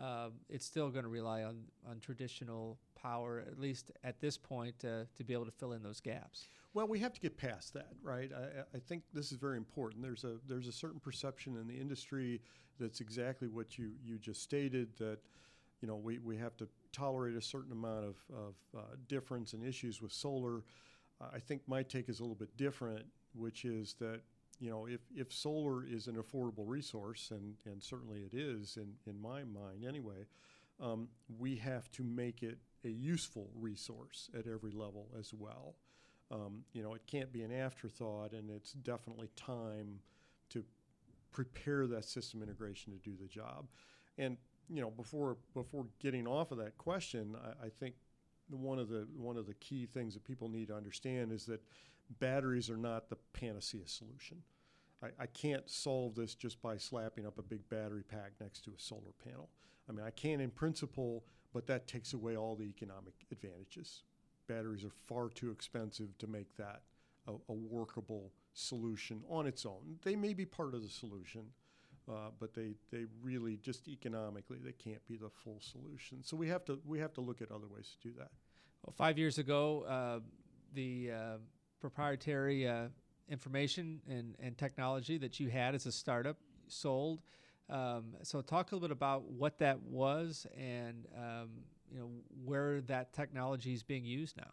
uh, 0.00 0.28
it's 0.48 0.64
still 0.64 0.90
going 0.90 1.04
to 1.04 1.10
rely 1.10 1.42
on 1.42 1.64
on 1.88 1.98
traditional 2.00 2.78
power, 2.94 3.42
at 3.46 3.58
least 3.58 3.90
at 4.04 4.20
this 4.20 4.38
point, 4.38 4.84
uh, 4.84 5.04
to 5.16 5.24
be 5.24 5.32
able 5.32 5.46
to 5.46 5.50
fill 5.50 5.72
in 5.72 5.82
those 5.82 6.00
gaps. 6.00 6.48
Well, 6.74 6.88
we 6.88 6.98
have 7.00 7.12
to 7.12 7.20
get 7.20 7.36
past 7.36 7.74
that, 7.74 7.92
right? 8.02 8.30
I, 8.34 8.76
I, 8.76 8.80
think 8.80 9.02
this 9.12 9.30
is 9.30 9.36
very 9.36 9.58
important. 9.58 10.02
There's 10.02 10.24
a 10.24 10.36
there's 10.48 10.68
a 10.68 10.72
certain 10.72 11.00
perception 11.00 11.58
in 11.58 11.66
the 11.66 11.78
industry 11.78 12.40
that's 12.80 13.00
exactly 13.00 13.48
what 13.48 13.76
you 13.78 13.90
you 14.02 14.18
just 14.18 14.42
stated 14.42 14.96
that 14.98 15.18
you 15.82 15.88
know 15.88 15.96
we, 15.96 16.18
we 16.18 16.36
have 16.38 16.56
to 16.56 16.68
tolerate 16.92 17.36
a 17.36 17.42
certain 17.42 17.72
amount 17.72 18.06
of, 18.06 18.16
of 18.34 18.54
uh, 18.76 18.80
difference 19.06 19.52
and 19.52 19.62
issues 19.62 20.00
with 20.00 20.12
solar. 20.12 20.62
I 21.20 21.38
think 21.38 21.62
my 21.68 21.82
take 21.82 22.08
is 22.08 22.18
a 22.18 22.22
little 22.22 22.34
bit 22.34 22.56
different, 22.56 23.04
which 23.34 23.64
is 23.66 23.94
that 24.00 24.20
you 24.58 24.70
know 24.70 24.86
if, 24.86 25.00
if 25.14 25.30
solar 25.30 25.84
is 25.84 26.06
an 26.06 26.14
affordable 26.16 26.66
resource 26.66 27.32
and, 27.32 27.54
and 27.66 27.82
certainly 27.82 28.20
it 28.20 28.34
is 28.34 28.78
in, 28.78 28.94
in 29.06 29.20
my 29.20 29.44
mind 29.44 29.84
anyway, 29.86 30.26
um, 30.80 31.08
we 31.38 31.56
have 31.56 31.92
to 31.92 32.02
make 32.02 32.42
it 32.42 32.56
a 32.84 32.88
useful 32.88 33.50
resource 33.54 34.30
at 34.36 34.46
every 34.46 34.72
level 34.72 35.08
as 35.18 35.34
well. 35.34 35.76
Um, 36.32 36.64
you 36.72 36.82
know, 36.82 36.94
it 36.94 37.02
can't 37.06 37.30
be 37.30 37.42
an 37.42 37.52
afterthought, 37.52 38.32
and 38.32 38.50
it's 38.50 38.72
definitely 38.72 39.28
time 39.36 40.00
to 40.48 40.64
prepare 41.30 41.86
that 41.86 42.06
system 42.06 42.42
integration 42.42 42.92
to 42.92 42.98
do 42.98 43.14
the 43.20 43.28
job. 43.28 43.66
And 44.16 44.38
you 44.68 44.80
know, 44.80 44.90
before 44.90 45.36
before 45.54 45.86
getting 46.00 46.26
off 46.26 46.50
of 46.50 46.58
that 46.58 46.78
question, 46.78 47.36
I, 47.44 47.66
I 47.66 47.68
think 47.68 47.94
one 48.48 48.78
of 48.78 48.88
the 48.88 49.06
one 49.14 49.36
of 49.36 49.46
the 49.46 49.54
key 49.54 49.86
things 49.86 50.14
that 50.14 50.24
people 50.24 50.48
need 50.48 50.68
to 50.68 50.74
understand 50.74 51.32
is 51.32 51.44
that 51.46 51.60
batteries 52.18 52.70
are 52.70 52.78
not 52.78 53.10
the 53.10 53.16
panacea 53.34 53.86
solution. 53.86 54.38
I, 55.02 55.08
I 55.20 55.26
can't 55.26 55.68
solve 55.68 56.14
this 56.14 56.34
just 56.34 56.62
by 56.62 56.78
slapping 56.78 57.26
up 57.26 57.38
a 57.38 57.42
big 57.42 57.68
battery 57.68 58.04
pack 58.08 58.32
next 58.40 58.64
to 58.64 58.70
a 58.70 58.78
solar 58.78 59.12
panel. 59.22 59.50
I 59.88 59.92
mean, 59.92 60.06
I 60.06 60.10
can 60.10 60.40
in 60.40 60.50
principle, 60.50 61.24
but 61.52 61.66
that 61.66 61.86
takes 61.86 62.14
away 62.14 62.36
all 62.36 62.54
the 62.56 62.64
economic 62.64 63.14
advantages 63.30 64.04
batteries 64.46 64.84
are 64.84 64.92
far 65.06 65.28
too 65.28 65.50
expensive 65.50 66.16
to 66.18 66.26
make 66.26 66.56
that 66.56 66.82
a, 67.28 67.32
a 67.32 67.52
workable 67.52 68.32
solution 68.52 69.22
on 69.28 69.46
its 69.46 69.64
own. 69.64 69.98
They 70.02 70.16
may 70.16 70.34
be 70.34 70.44
part 70.44 70.74
of 70.74 70.82
the 70.82 70.88
solution, 70.88 71.42
uh, 72.08 72.30
but 72.38 72.54
they, 72.54 72.74
they 72.90 73.04
really 73.22 73.56
just 73.56 73.88
economically 73.88 74.58
they 74.62 74.72
can't 74.72 75.06
be 75.06 75.16
the 75.16 75.30
full 75.30 75.60
solution. 75.60 76.22
So 76.22 76.36
we 76.36 76.48
have 76.48 76.64
to 76.66 76.80
we 76.84 76.98
have 76.98 77.12
to 77.14 77.20
look 77.20 77.40
at 77.40 77.50
other 77.50 77.68
ways 77.68 77.96
to 78.00 78.08
do 78.08 78.14
that. 78.18 78.30
Well, 78.84 78.94
five 78.96 79.18
years 79.18 79.38
ago, 79.38 79.84
uh, 79.88 80.20
the 80.74 81.12
uh, 81.12 81.36
proprietary 81.80 82.66
uh, 82.66 82.88
information 83.28 84.00
and, 84.08 84.34
and 84.40 84.58
technology 84.58 85.18
that 85.18 85.38
you 85.38 85.48
had 85.48 85.74
as 85.74 85.86
a 85.86 85.92
startup 85.92 86.36
sold. 86.68 87.22
Um, 87.70 88.14
so 88.22 88.40
talk 88.40 88.72
a 88.72 88.74
little 88.74 88.88
bit 88.88 88.92
about 88.92 89.24
what 89.30 89.58
that 89.60 89.80
was 89.82 90.46
and 90.58 91.06
um, 91.16 91.50
you 91.92 91.98
know 91.98 92.08
where 92.44 92.80
that 92.82 93.12
technology 93.12 93.72
is 93.72 93.82
being 93.82 94.04
used 94.04 94.36
now. 94.36 94.52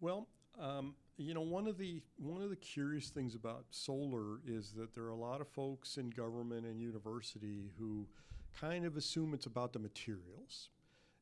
Well, 0.00 0.26
um, 0.58 0.94
you 1.16 1.34
know 1.34 1.42
one 1.42 1.66
of 1.66 1.76
the 1.76 2.00
one 2.16 2.42
of 2.42 2.50
the 2.50 2.56
curious 2.56 3.10
things 3.10 3.34
about 3.34 3.64
solar 3.70 4.40
is 4.46 4.72
that 4.72 4.94
there 4.94 5.04
are 5.04 5.10
a 5.10 5.16
lot 5.16 5.40
of 5.40 5.48
folks 5.48 5.96
in 5.98 6.10
government 6.10 6.64
and 6.64 6.80
university 6.80 7.70
who 7.78 8.06
kind 8.58 8.84
of 8.84 8.96
assume 8.96 9.34
it's 9.34 9.46
about 9.46 9.72
the 9.72 9.78
materials. 9.78 10.70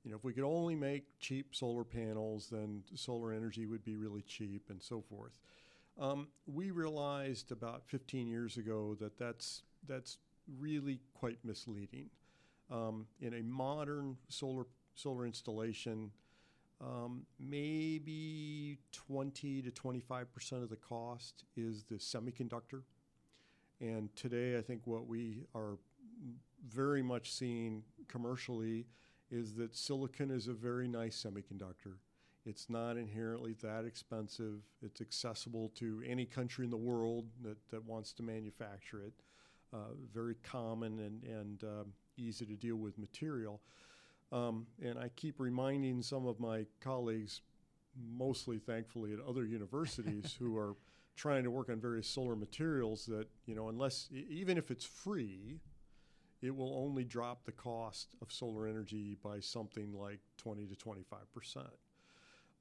You 0.05 0.13
know, 0.13 0.17
if 0.17 0.25
we 0.25 0.33
could 0.33 0.45
only 0.45 0.77
make 0.77 1.05
cheap 1.19 1.55
solar 1.55 1.85
panels, 1.85 2.49
then 2.51 2.83
solar 2.95 3.33
energy 3.33 3.67
would 3.67 3.85
be 3.85 3.97
really 3.97 4.23
cheap 4.23 4.71
and 4.71 4.81
so 4.81 5.03
forth. 5.03 5.33
Um, 5.99 6.29
we 6.47 6.71
realized 6.71 7.51
about 7.51 7.83
15 7.87 8.29
years 8.29 8.57
ago 8.57 8.97
that 9.01 9.19
that's 9.19 9.63
that's 9.87 10.19
really 10.59 11.01
quite 11.15 11.39
misleading. 11.45 12.11
Um, 12.71 13.07
in 13.21 13.35
a 13.35 13.43
modern 13.43 14.17
solar 14.29 14.67
solar 14.99 15.27
installation, 15.27 16.11
um, 16.81 17.27
maybe 17.39 18.79
20 18.93 19.63
to 19.63 19.71
25 19.71 20.33
percent 20.33 20.63
of 20.63 20.71
the 20.71 20.77
cost 20.77 21.45
is 21.57 21.85
the 21.85 21.97
semiconductor. 21.97 22.83
And 23.81 24.15
today, 24.17 24.59
I 24.59 24.63
think 24.63 24.83
what 24.87 25.07
we 25.07 25.45
are 25.55 25.79
very 26.69 27.03
much 27.03 27.33
seeing 27.33 27.85
commercially 28.09 28.87
is 29.31 29.55
that 29.55 29.77
silicon 29.77 30.31
is 30.31 30.49
a 30.49 30.53
very 30.53 30.89
nice 30.89 31.25
semiconductor. 31.25 31.99
It's 32.47 32.69
not 32.71 32.97
inherently 32.97 33.55
that 33.63 33.85
expensive. 33.85 34.63
It's 34.83 35.01
accessible 35.01 35.71
to 35.77 36.03
any 36.07 36.25
country 36.25 36.65
in 36.65 36.71
the 36.71 36.77
world 36.77 37.27
that, 37.43 37.59
that 37.71 37.85
wants 37.85 38.13
to 38.15 38.23
manufacture 38.23 39.03
it. 39.03 39.13
uh, 39.73 39.95
very 40.13 40.37
common 40.43 40.99
and, 41.01 41.25
and 41.25 41.65
um, 41.65 41.93
easy 42.17 42.47
to 42.47 42.55
deal 42.57 42.77
with 42.77 42.99
material. 42.99 43.61
Um, 44.31 44.67
and 44.83 44.99
I 44.99 45.09
keep 45.17 45.41
reminding 45.41 46.03
some 46.03 46.27
of 46.27 46.39
my 46.39 46.67
colleagues, 46.81 47.41
mostly 48.17 48.59
thankfully 48.59 49.13
at 49.13 49.21
other 49.21 49.45
universities, 49.45 50.37
who 50.39 50.57
are 50.57 50.77
trying 51.17 51.45
to 51.45 51.51
work 51.51 51.69
on 51.69 51.81
various 51.81 52.07
solar 52.07 52.37
materials 52.37 53.07
that, 53.07 53.27
you 53.47 53.55
know, 53.55 53.69
unless, 53.69 54.09
even 54.13 54.59
if 54.59 54.71
it's 54.71 54.85
free, 54.85 55.61
it 56.43 56.55
will 56.55 56.75
only 56.77 57.05
drop 57.05 57.45
the 57.45 57.53
cost 57.53 58.15
of 58.23 58.31
solar 58.31 58.69
energy 58.69 59.17
by 59.23 59.41
something 59.41 59.93
like 59.93 60.21
20 60.37 60.67
to 60.67 60.77
25 60.77 61.33
percent. 61.33 61.67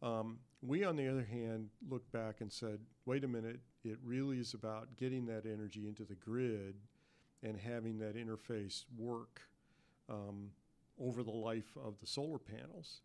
Um, 0.01 0.39
we, 0.61 0.83
on 0.83 0.95
the 0.95 1.07
other 1.07 1.27
hand, 1.29 1.69
looked 1.89 2.11
back 2.11 2.41
and 2.41 2.51
said, 2.51 2.79
wait 3.05 3.23
a 3.23 3.27
minute, 3.27 3.59
it 3.83 3.97
really 4.03 4.37
is 4.37 4.53
about 4.53 4.95
getting 4.95 5.25
that 5.27 5.45
energy 5.45 5.87
into 5.87 6.03
the 6.03 6.15
grid 6.15 6.75
and 7.43 7.57
having 7.57 7.99
that 7.99 8.15
interface 8.15 8.85
work 8.97 9.41
um, 10.09 10.49
over 10.99 11.23
the 11.23 11.31
life 11.31 11.77
of 11.83 11.99
the 11.99 12.07
solar 12.07 12.39
panels. 12.39 13.01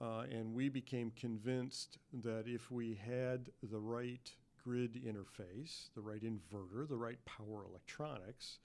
Uh, 0.00 0.24
and 0.30 0.52
we 0.54 0.68
became 0.68 1.12
convinced 1.12 1.98
that 2.12 2.44
if 2.46 2.70
we 2.70 2.94
had 2.94 3.50
the 3.70 3.78
right 3.78 4.32
grid 4.62 5.00
interface, 5.04 5.90
the 5.94 6.00
right 6.00 6.22
inverter, 6.22 6.88
the 6.88 6.96
right 6.96 7.24
power 7.24 7.64
electronics, 7.68 8.58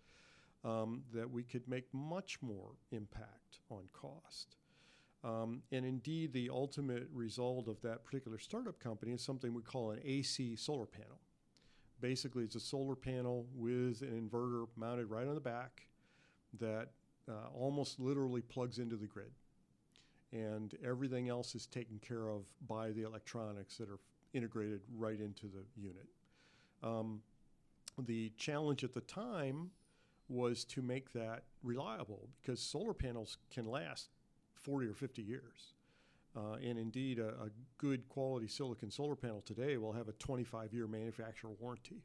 um, 0.64 1.04
that 1.14 1.30
we 1.30 1.44
could 1.44 1.68
make 1.68 1.86
much 1.94 2.40
more 2.42 2.72
impact 2.92 3.60
on 3.70 3.84
cost. 3.94 4.56
Um, 5.24 5.62
and 5.72 5.86
indeed, 5.86 6.34
the 6.34 6.50
ultimate 6.50 7.08
result 7.14 7.68
of 7.68 7.82
that 7.82 8.06
particular 8.06 8.40
startup 8.40 8.80
company 8.80 9.12
is 9.12 9.22
something 9.22 9.54
we 9.54 9.62
call 9.62 9.92
an 9.92 10.00
AC 10.04 10.56
solar 10.56 10.86
panel. 10.86 11.20
Basically, 12.02 12.44
it's 12.44 12.56
a 12.56 12.62
solar 12.62 12.96
panel 12.96 13.46
with 13.54 14.02
an 14.02 14.30
inverter 14.30 14.68
mounted 14.78 15.10
right 15.10 15.28
on 15.28 15.36
the 15.36 15.42
back 15.42 15.88
that 16.60 16.90
uh, 17.30 17.34
almost 17.54 18.00
literally 18.00 18.42
plugs 18.42 18.80
into 18.80 18.96
the 18.96 19.08
grid. 19.08 19.32
And 20.32 20.76
everything 20.86 21.30
else 21.30 21.56
is 21.56 21.66
taken 21.66 22.00
care 22.00 22.30
of 22.30 22.44
by 22.68 22.92
the 22.92 23.04
electronics 23.04 23.78
that 23.78 23.90
are 23.90 24.00
integrated 24.34 24.82
right 24.96 25.20
into 25.20 25.48
the 25.48 25.64
unit. 25.76 26.06
Um, 26.84 27.22
the 27.98 28.32
challenge 28.38 28.84
at 28.84 28.94
the 28.94 29.02
time 29.02 29.72
was 30.30 30.64
to 30.64 30.82
make 30.82 31.12
that 31.14 31.44
reliable 31.64 32.30
because 32.42 32.60
solar 32.60 32.94
panels 32.94 33.38
can 33.52 33.66
last 33.66 34.10
40 34.54 34.88
or 34.88 34.94
50 34.94 35.22
years. 35.22 35.74
Uh, 36.36 36.54
and 36.64 36.78
indeed, 36.78 37.18
a, 37.18 37.30
a, 37.30 37.50
good 37.80 38.08
quality 38.08 38.48
silicon 38.48 38.92
solar 38.92 39.16
panel 39.16 39.42
today 39.42 39.78
will 39.78 39.94
have 39.94 40.08
a 40.08 40.12
25 40.14 40.74
year 40.74 40.86
manufacturer 40.86 41.50
warranty. 41.60 42.04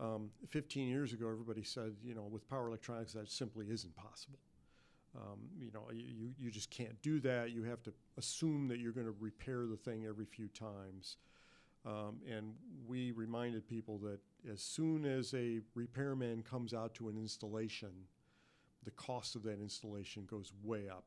Um, 0.00 0.30
15 0.48 0.88
years 0.88 1.12
ago, 1.12 1.28
everybody 1.28 1.62
said, 1.62 1.94
you 2.02 2.14
know, 2.14 2.22
with 2.22 2.48
power 2.48 2.68
electronics, 2.68 3.12
that 3.12 3.30
simply 3.30 3.66
isn't 3.70 3.94
possible. 3.94 4.38
Um, 5.14 5.40
you 5.58 5.70
know, 5.72 5.82
you, 5.92 6.30
you 6.38 6.50
just 6.50 6.70
can't 6.70 7.00
do 7.02 7.20
that. 7.20 7.50
You 7.50 7.64
have 7.64 7.82
to 7.82 7.92
assume 8.16 8.68
that 8.68 8.78
you're 8.78 8.92
going 8.92 9.06
to 9.06 9.14
repair 9.20 9.66
the 9.66 9.76
thing 9.76 10.06
every 10.06 10.24
few 10.24 10.48
times. 10.48 11.16
Um, 11.84 12.20
and 12.30 12.54
we 12.86 13.12
reminded 13.12 13.66
people 13.66 13.98
that 13.98 14.20
as 14.50 14.62
soon 14.62 15.04
as 15.04 15.34
a 15.34 15.60
repairman 15.74 16.42
comes 16.42 16.72
out 16.72 16.94
to 16.94 17.08
an 17.08 17.16
installation, 17.16 17.90
the 18.84 18.90
cost 18.92 19.34
of 19.34 19.42
that 19.42 19.60
installation 19.60 20.24
goes 20.26 20.52
way 20.62 20.88
up 20.88 21.04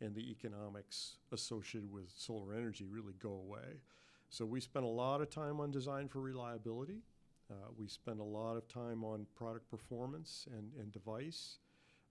and 0.00 0.14
the 0.14 0.30
economics 0.30 1.16
associated 1.32 1.90
with 1.90 2.10
solar 2.16 2.54
energy 2.54 2.86
really 2.86 3.14
go 3.18 3.30
away. 3.32 3.80
So 4.28 4.44
we 4.44 4.60
spent 4.60 4.84
a 4.84 4.88
lot 4.88 5.20
of 5.20 5.30
time 5.30 5.60
on 5.60 5.70
design 5.70 6.08
for 6.08 6.20
reliability. 6.20 7.02
Uh, 7.50 7.68
we 7.78 7.86
spent 7.86 8.20
a 8.20 8.24
lot 8.24 8.56
of 8.56 8.66
time 8.68 9.04
on 9.04 9.26
product 9.34 9.70
performance 9.70 10.46
and, 10.56 10.72
and 10.78 10.92
device. 10.92 11.58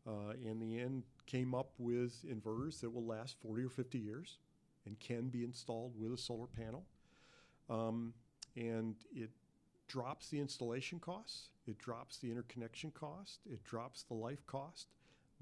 Uh, 0.08 0.34
in 0.44 0.60
the 0.60 0.80
end, 0.80 1.04
came 1.26 1.56
up 1.56 1.72
with 1.78 2.26
inverters 2.26 2.82
that 2.82 2.90
will 2.90 3.06
last 3.06 3.38
40 3.42 3.64
or 3.64 3.70
50 3.70 3.98
years 3.98 4.38
and 4.86 5.00
can 5.00 5.30
be 5.30 5.44
installed 5.44 5.94
with 5.98 6.14
a 6.14 6.18
solar 6.18 6.48
panel. 6.48 6.84
Um, 7.70 8.14
and 8.56 8.96
it 9.16 9.30
drops 9.88 10.30
the 10.30 10.40
installation 10.40 11.00
costs, 11.00 11.50
it 11.68 11.78
drops 11.78 12.18
the 12.18 12.30
interconnection 12.30 12.92
cost, 12.92 13.40
it 13.50 13.64
drops 13.64 14.04
the 14.04 14.14
life 14.14 14.46
cost, 14.46 14.88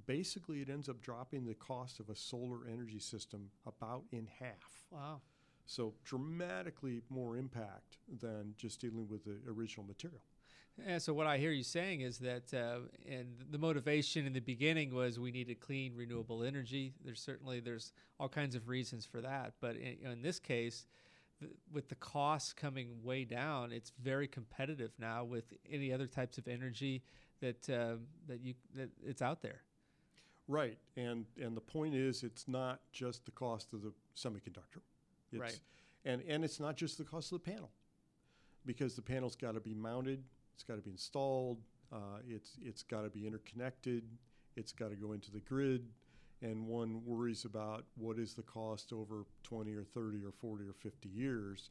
basically 0.05 0.61
it 0.61 0.69
ends 0.69 0.89
up 0.89 1.01
dropping 1.01 1.45
the 1.45 1.53
cost 1.53 1.99
of 1.99 2.09
a 2.09 2.15
solar 2.15 2.67
energy 2.71 2.99
system 2.99 3.49
about 3.65 4.03
in 4.11 4.27
half. 4.39 4.85
Wow. 4.91 5.21
So 5.71 5.93
dramatically 6.03 7.01
more 7.09 7.37
impact 7.37 7.97
than 8.19 8.55
just 8.57 8.81
dealing 8.81 9.07
with 9.07 9.23
the 9.23 9.37
original 9.49 9.85
material. 9.85 10.19
And 10.85 11.01
so 11.01 11.13
what 11.13 11.27
I 11.27 11.37
hear 11.37 11.51
you 11.51 11.63
saying 11.63 12.01
is 12.01 12.17
that, 12.19 12.53
uh, 12.53 12.79
and 13.09 13.27
the 13.49 13.57
motivation 13.57 14.25
in 14.25 14.33
the 14.33 14.41
beginning 14.41 14.93
was 14.93 15.17
we 15.17 15.31
needed 15.31 15.61
clean, 15.61 15.95
renewable 15.95 16.43
energy. 16.43 16.93
There's 17.05 17.21
certainly 17.21 17.61
there's 17.61 17.93
all 18.19 18.27
kinds 18.27 18.53
of 18.53 18.67
reasons 18.67 19.05
for 19.05 19.21
that, 19.21 19.53
but 19.61 19.77
in, 19.77 20.11
in 20.11 20.21
this 20.21 20.39
case, 20.39 20.87
th- 21.39 21.53
with 21.71 21.87
the 21.87 21.95
costs 21.95 22.51
coming 22.51 23.01
way 23.01 23.23
down, 23.23 23.71
it's 23.71 23.93
very 24.03 24.27
competitive 24.27 24.91
now 24.99 25.23
with 25.23 25.53
any 25.71 25.93
other 25.93 26.07
types 26.07 26.37
of 26.37 26.49
energy 26.49 27.01
that 27.39 27.69
uh, 27.69 27.95
that 28.27 28.41
you 28.41 28.55
that 28.75 28.89
it's 29.05 29.21
out 29.21 29.41
there. 29.41 29.61
Right, 30.49 30.79
and 30.97 31.27
and 31.41 31.55
the 31.55 31.61
point 31.61 31.95
is, 31.95 32.23
it's 32.23 32.49
not 32.49 32.81
just 32.91 33.23
the 33.23 33.31
cost 33.31 33.71
of 33.73 33.83
the 33.83 33.93
semiconductor, 34.17 34.81
it's, 35.31 35.41
Right. 35.41 35.59
And 36.03 36.21
and 36.27 36.43
it's 36.43 36.59
not 36.59 36.75
just 36.75 36.97
the 36.97 37.03
cost 37.03 37.31
of 37.31 37.43
the 37.43 37.51
panel, 37.51 37.69
because 38.65 38.95
the 38.95 39.01
panel's 39.01 39.35
got 39.35 39.53
to 39.53 39.59
be 39.59 39.73
mounted, 39.73 40.23
it's 40.53 40.63
got 40.63 40.75
to 40.75 40.81
be 40.81 40.91
installed, 40.91 41.59
uh, 41.91 42.19
it's 42.27 42.57
it's 42.61 42.83
got 42.83 43.03
to 43.03 43.09
be 43.09 43.27
interconnected, 43.27 44.03
it's 44.55 44.71
got 44.71 44.89
to 44.89 44.95
go 44.95 45.11
into 45.11 45.31
the 45.31 45.39
grid, 45.41 45.89
and 46.41 46.67
one 46.67 47.01
worries 47.05 47.45
about 47.45 47.85
what 47.95 48.17
is 48.17 48.33
the 48.33 48.41
cost 48.43 48.93
over 48.93 49.25
20 49.43 49.75
or 49.75 49.83
30 49.83 50.23
or 50.23 50.31
40 50.31 50.65
or 50.65 50.73
50 50.73 51.09
years, 51.09 51.69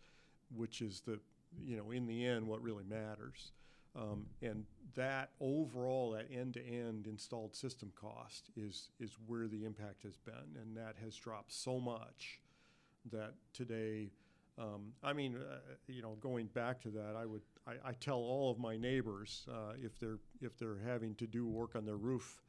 which 0.54 0.80
is 0.80 1.00
the 1.00 1.18
you 1.64 1.76
know 1.76 1.90
in 1.90 2.06
the 2.06 2.24
end 2.24 2.46
what 2.46 2.62
really 2.62 2.84
matters. 2.84 3.52
Um, 3.96 4.26
and 4.40 4.64
that 4.94 5.30
overall, 5.40 6.12
that 6.12 6.28
end-to-end 6.32 7.08
installed 7.08 7.56
system 7.56 7.90
cost 8.00 8.50
is 8.56 8.90
is 9.00 9.16
where 9.26 9.48
the 9.48 9.64
impact 9.64 10.04
has 10.04 10.16
been, 10.16 10.60
and 10.60 10.76
that 10.76 10.94
has 11.02 11.16
dropped 11.16 11.52
so 11.52 11.80
much 11.80 12.38
that 13.12 13.34
today, 13.52 14.10
um, 14.58 14.92
I 15.02 15.12
mean, 15.12 15.36
uh, 15.36 15.58
you 15.86 16.02
know, 16.02 16.16
going 16.20 16.46
back 16.46 16.80
to 16.82 16.88
that, 16.90 17.16
I 17.16 17.26
would 17.26 17.42
I, 17.66 17.90
I 17.90 17.92
tell 17.94 18.18
all 18.18 18.50
of 18.50 18.58
my 18.58 18.76
neighbors 18.76 19.46
uh, 19.50 19.72
if 19.82 19.98
they're 19.98 20.18
if 20.40 20.58
they're 20.58 20.78
having 20.84 21.14
to 21.16 21.26
do 21.26 21.46
work 21.46 21.76
on 21.76 21.84
their 21.84 21.96
roof 21.96 22.42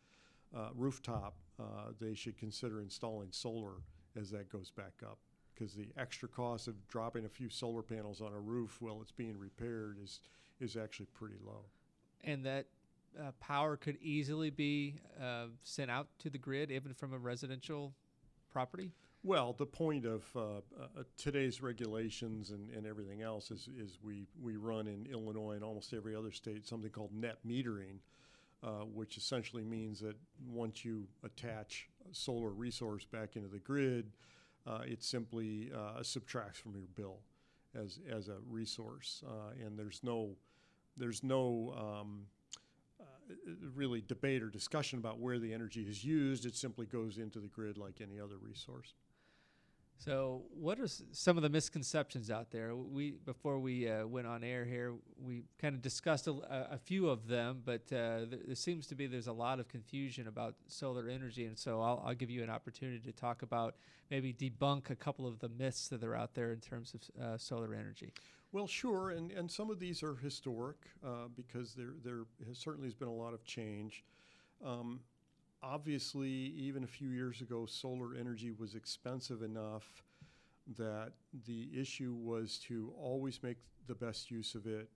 uh, 0.55 0.69
rooftop, 0.75 1.35
uh, 1.59 1.91
they 1.99 2.13
should 2.13 2.37
consider 2.37 2.81
installing 2.81 3.29
solar 3.31 3.75
as 4.19 4.29
that 4.31 4.49
goes 4.51 4.71
back 4.71 4.93
up. 5.03 5.17
Because 5.53 5.73
the 5.73 5.89
extra 5.97 6.27
cost 6.27 6.67
of 6.67 6.87
dropping 6.87 7.25
a 7.25 7.29
few 7.29 7.49
solar 7.49 7.83
panels 7.83 8.19
on 8.21 8.33
a 8.33 8.39
roof 8.39 8.77
while 8.81 8.99
it's 9.01 9.11
being 9.11 9.37
repaired 9.37 9.97
is 10.03 10.21
is 10.59 10.75
actually 10.75 11.07
pretty 11.13 11.37
low. 11.45 11.65
and 12.23 12.45
that 12.45 12.67
uh, 13.19 13.31
power 13.39 13.75
could 13.77 13.97
easily 14.01 14.49
be 14.49 14.95
uh, 15.21 15.47
sent 15.63 15.91
out 15.91 16.07
to 16.19 16.29
the 16.29 16.37
grid, 16.37 16.71
even 16.71 16.93
from 16.93 17.13
a 17.13 17.17
residential 17.17 17.93
property. 18.49 18.91
Well, 19.23 19.53
the 19.55 19.67
point 19.67 20.05
of 20.05 20.23
uh, 20.35 20.39
uh, 20.39 21.03
today's 21.15 21.61
regulations 21.61 22.49
and, 22.49 22.71
and 22.71 22.87
everything 22.87 23.21
else 23.21 23.51
is, 23.51 23.69
is 23.77 23.99
we, 24.01 24.25
we 24.41 24.55
run 24.55 24.87
in 24.87 25.05
Illinois 25.11 25.51
and 25.53 25.63
almost 25.63 25.93
every 25.93 26.15
other 26.15 26.31
state 26.31 26.65
something 26.65 26.89
called 26.89 27.13
net 27.13 27.37
metering, 27.47 27.99
uh, 28.63 28.85
which 28.91 29.17
essentially 29.17 29.63
means 29.63 29.99
that 29.99 30.15
once 30.47 30.83
you 30.83 31.07
attach 31.23 31.87
a 32.09 32.15
solar 32.15 32.49
resource 32.49 33.05
back 33.05 33.35
into 33.35 33.47
the 33.47 33.59
grid, 33.59 34.11
uh, 34.65 34.79
it 34.85 35.03
simply 35.03 35.71
uh, 35.75 36.01
subtracts 36.01 36.57
from 36.57 36.75
your 36.75 36.87
bill 36.95 37.19
as, 37.75 37.99
as 38.11 38.27
a 38.27 38.37
resource. 38.49 39.23
Uh, 39.27 39.51
and 39.63 39.77
there's 39.77 40.01
no, 40.01 40.31
there's 40.97 41.23
no 41.23 41.75
um, 41.77 42.21
uh, 42.99 43.05
really 43.75 44.01
debate 44.01 44.41
or 44.41 44.49
discussion 44.49 44.97
about 44.97 45.19
where 45.19 45.37
the 45.37 45.53
energy 45.53 45.83
is 45.83 46.03
used. 46.03 46.47
It 46.47 46.55
simply 46.55 46.87
goes 46.87 47.19
into 47.19 47.39
the 47.39 47.47
grid 47.49 47.77
like 47.77 48.01
any 48.01 48.19
other 48.19 48.37
resource. 48.41 48.95
So, 50.03 50.41
what 50.59 50.79
are 50.79 50.87
some 50.87 51.37
of 51.37 51.43
the 51.43 51.49
misconceptions 51.49 52.31
out 52.31 52.49
there? 52.49 52.75
We 52.75 53.11
before 53.23 53.59
we 53.59 53.87
uh, 53.87 54.07
went 54.07 54.25
on 54.25 54.43
air 54.43 54.65
here, 54.65 54.95
we 55.23 55.43
kind 55.59 55.75
of 55.75 55.83
discussed 55.83 56.27
a 56.27 56.79
few 56.83 57.07
of 57.07 57.27
them, 57.27 57.61
but 57.63 57.81
uh, 57.93 58.25
th- 58.25 58.41
there 58.47 58.55
seems 58.55 58.87
to 58.87 58.95
be 58.95 59.05
there's 59.05 59.27
a 59.27 59.31
lot 59.31 59.59
of 59.59 59.67
confusion 59.67 60.27
about 60.27 60.55
solar 60.65 61.07
energy, 61.07 61.45
and 61.45 61.55
so 61.55 61.79
I'll, 61.81 62.03
I'll 62.03 62.15
give 62.15 62.31
you 62.31 62.41
an 62.41 62.49
opportunity 62.49 62.97
to 62.97 63.11
talk 63.11 63.43
about 63.43 63.75
maybe 64.09 64.33
debunk 64.33 64.89
a 64.89 64.95
couple 64.95 65.27
of 65.27 65.37
the 65.37 65.49
myths 65.49 65.89
that 65.89 66.03
are 66.03 66.15
out 66.15 66.33
there 66.33 66.51
in 66.51 66.61
terms 66.61 66.95
of 66.95 67.23
uh, 67.23 67.37
solar 67.37 67.75
energy. 67.75 68.11
Well, 68.51 68.65
sure, 68.65 69.11
and, 69.11 69.31
and 69.31 69.51
some 69.51 69.69
of 69.69 69.77
these 69.77 70.01
are 70.01 70.15
historic 70.15 70.77
uh, 71.05 71.27
because 71.35 71.75
there 71.75 71.93
there 72.03 72.23
has 72.47 72.57
certainly 72.57 72.87
has 72.87 72.95
been 72.95 73.07
a 73.07 73.13
lot 73.13 73.35
of 73.35 73.45
change. 73.45 74.03
Um, 74.65 75.01
obviously, 75.63 76.29
even 76.29 76.83
a 76.83 76.87
few 76.87 77.09
years 77.09 77.41
ago, 77.41 77.65
solar 77.65 78.15
energy 78.15 78.51
was 78.51 78.75
expensive 78.75 79.41
enough 79.41 80.03
that 80.77 81.11
the 81.45 81.69
issue 81.75 82.13
was 82.13 82.57
to 82.67 82.93
always 82.99 83.41
make 83.43 83.57
the 83.87 83.95
best 83.95 84.31
use 84.31 84.55
of 84.55 84.67
it, 84.67 84.89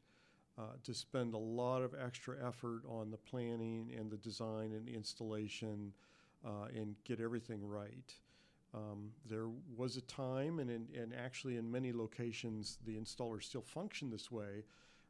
uh, 0.57 0.73
to 0.83 0.93
spend 0.93 1.33
a 1.33 1.37
lot 1.37 1.81
of 1.81 1.93
extra 1.93 2.35
effort 2.45 2.81
on 2.87 3.11
the 3.11 3.17
planning 3.17 3.91
and 3.97 4.09
the 4.09 4.17
design 4.17 4.71
and 4.73 4.87
the 4.87 4.93
installation 4.93 5.91
uh, 6.45 6.67
and 6.75 6.95
get 7.03 7.19
everything 7.19 7.67
right. 7.67 8.13
Um, 8.73 9.11
there 9.27 9.47
was 9.75 9.97
a 9.97 10.01
time, 10.01 10.59
and, 10.59 10.69
in, 10.69 10.87
and 10.99 11.13
actually 11.13 11.57
in 11.57 11.71
many 11.71 11.93
locations, 11.93 12.77
the 12.85 12.95
installers 12.95 13.43
still 13.43 13.61
function 13.61 14.09
this 14.09 14.31
way, 14.31 14.63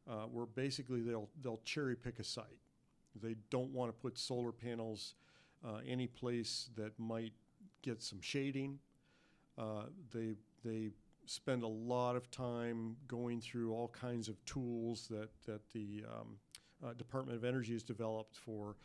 uh, 0.10 0.26
where 0.32 0.46
basically 0.46 1.02
they'll 1.02 1.30
they'll 1.42 1.62
cherry 1.64 1.96
pick 1.96 2.20
a 2.20 2.24
site. 2.24 2.46
They 3.22 3.36
don't 3.50 3.72
want 3.72 3.90
to 3.90 3.94
put 3.94 4.20
solar 4.20 4.52
panels 4.52 5.16
uh, 5.66 5.80
any 5.88 6.08
place 6.08 6.70
that 6.76 6.98
might 7.00 7.34
get 7.82 8.02
some 8.02 8.22
shading. 8.22 8.80
Uh, 9.58 9.84
they 10.14 10.36
they 10.64 10.90
spend 11.26 11.64
a 11.64 11.68
lot 11.68 12.16
of 12.16 12.30
time 12.30 12.96
going 13.08 13.42
through 13.42 13.74
all 13.74 13.88
kinds 13.88 14.28
of 14.28 14.44
tools 14.46 15.08
that 15.10 15.30
that 15.46 15.62
the 15.74 16.04
um, 16.08 16.38
uh, 16.86 16.94
Department 16.94 17.38
of 17.38 17.44
Energy 17.44 17.74
has 17.74 17.84
developed 17.84 18.36
for 18.36 18.76